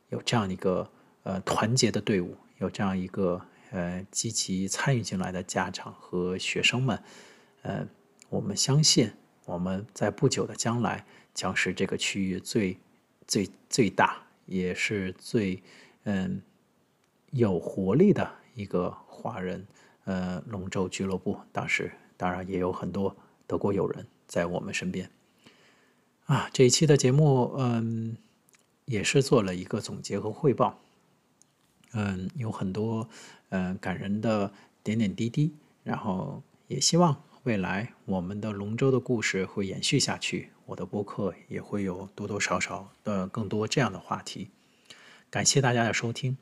[0.08, 0.90] 有这样一个
[1.24, 7.04] 呃团结的队伍，有这样一个呃积极参与进来的家长和学生们，
[7.64, 7.86] 呃，
[8.30, 9.12] 我们相信
[9.44, 12.80] 我们在不久的将来将是这个区域最
[13.28, 15.62] 最最大也是最
[16.04, 16.42] 嗯
[17.32, 19.66] 有活力的一个华人
[20.06, 21.40] 呃龙舟俱乐部。
[21.52, 23.16] 当时当然也有很多
[23.48, 24.06] 德国友人。
[24.28, 25.12] 在我们身边
[26.26, 28.18] 啊，这一期的节目，嗯，
[28.86, 30.80] 也是做了一个总结和汇报，
[31.94, 33.08] 嗯，有很多
[33.50, 34.52] 嗯感人的
[34.82, 35.54] 点点滴滴，
[35.84, 44.50] 然后也希望未来我们的龙舟的故事会延续下去，我的播客也会有多多少少的更多这样的话题。
[45.30, 46.38] 感谢大家的收听。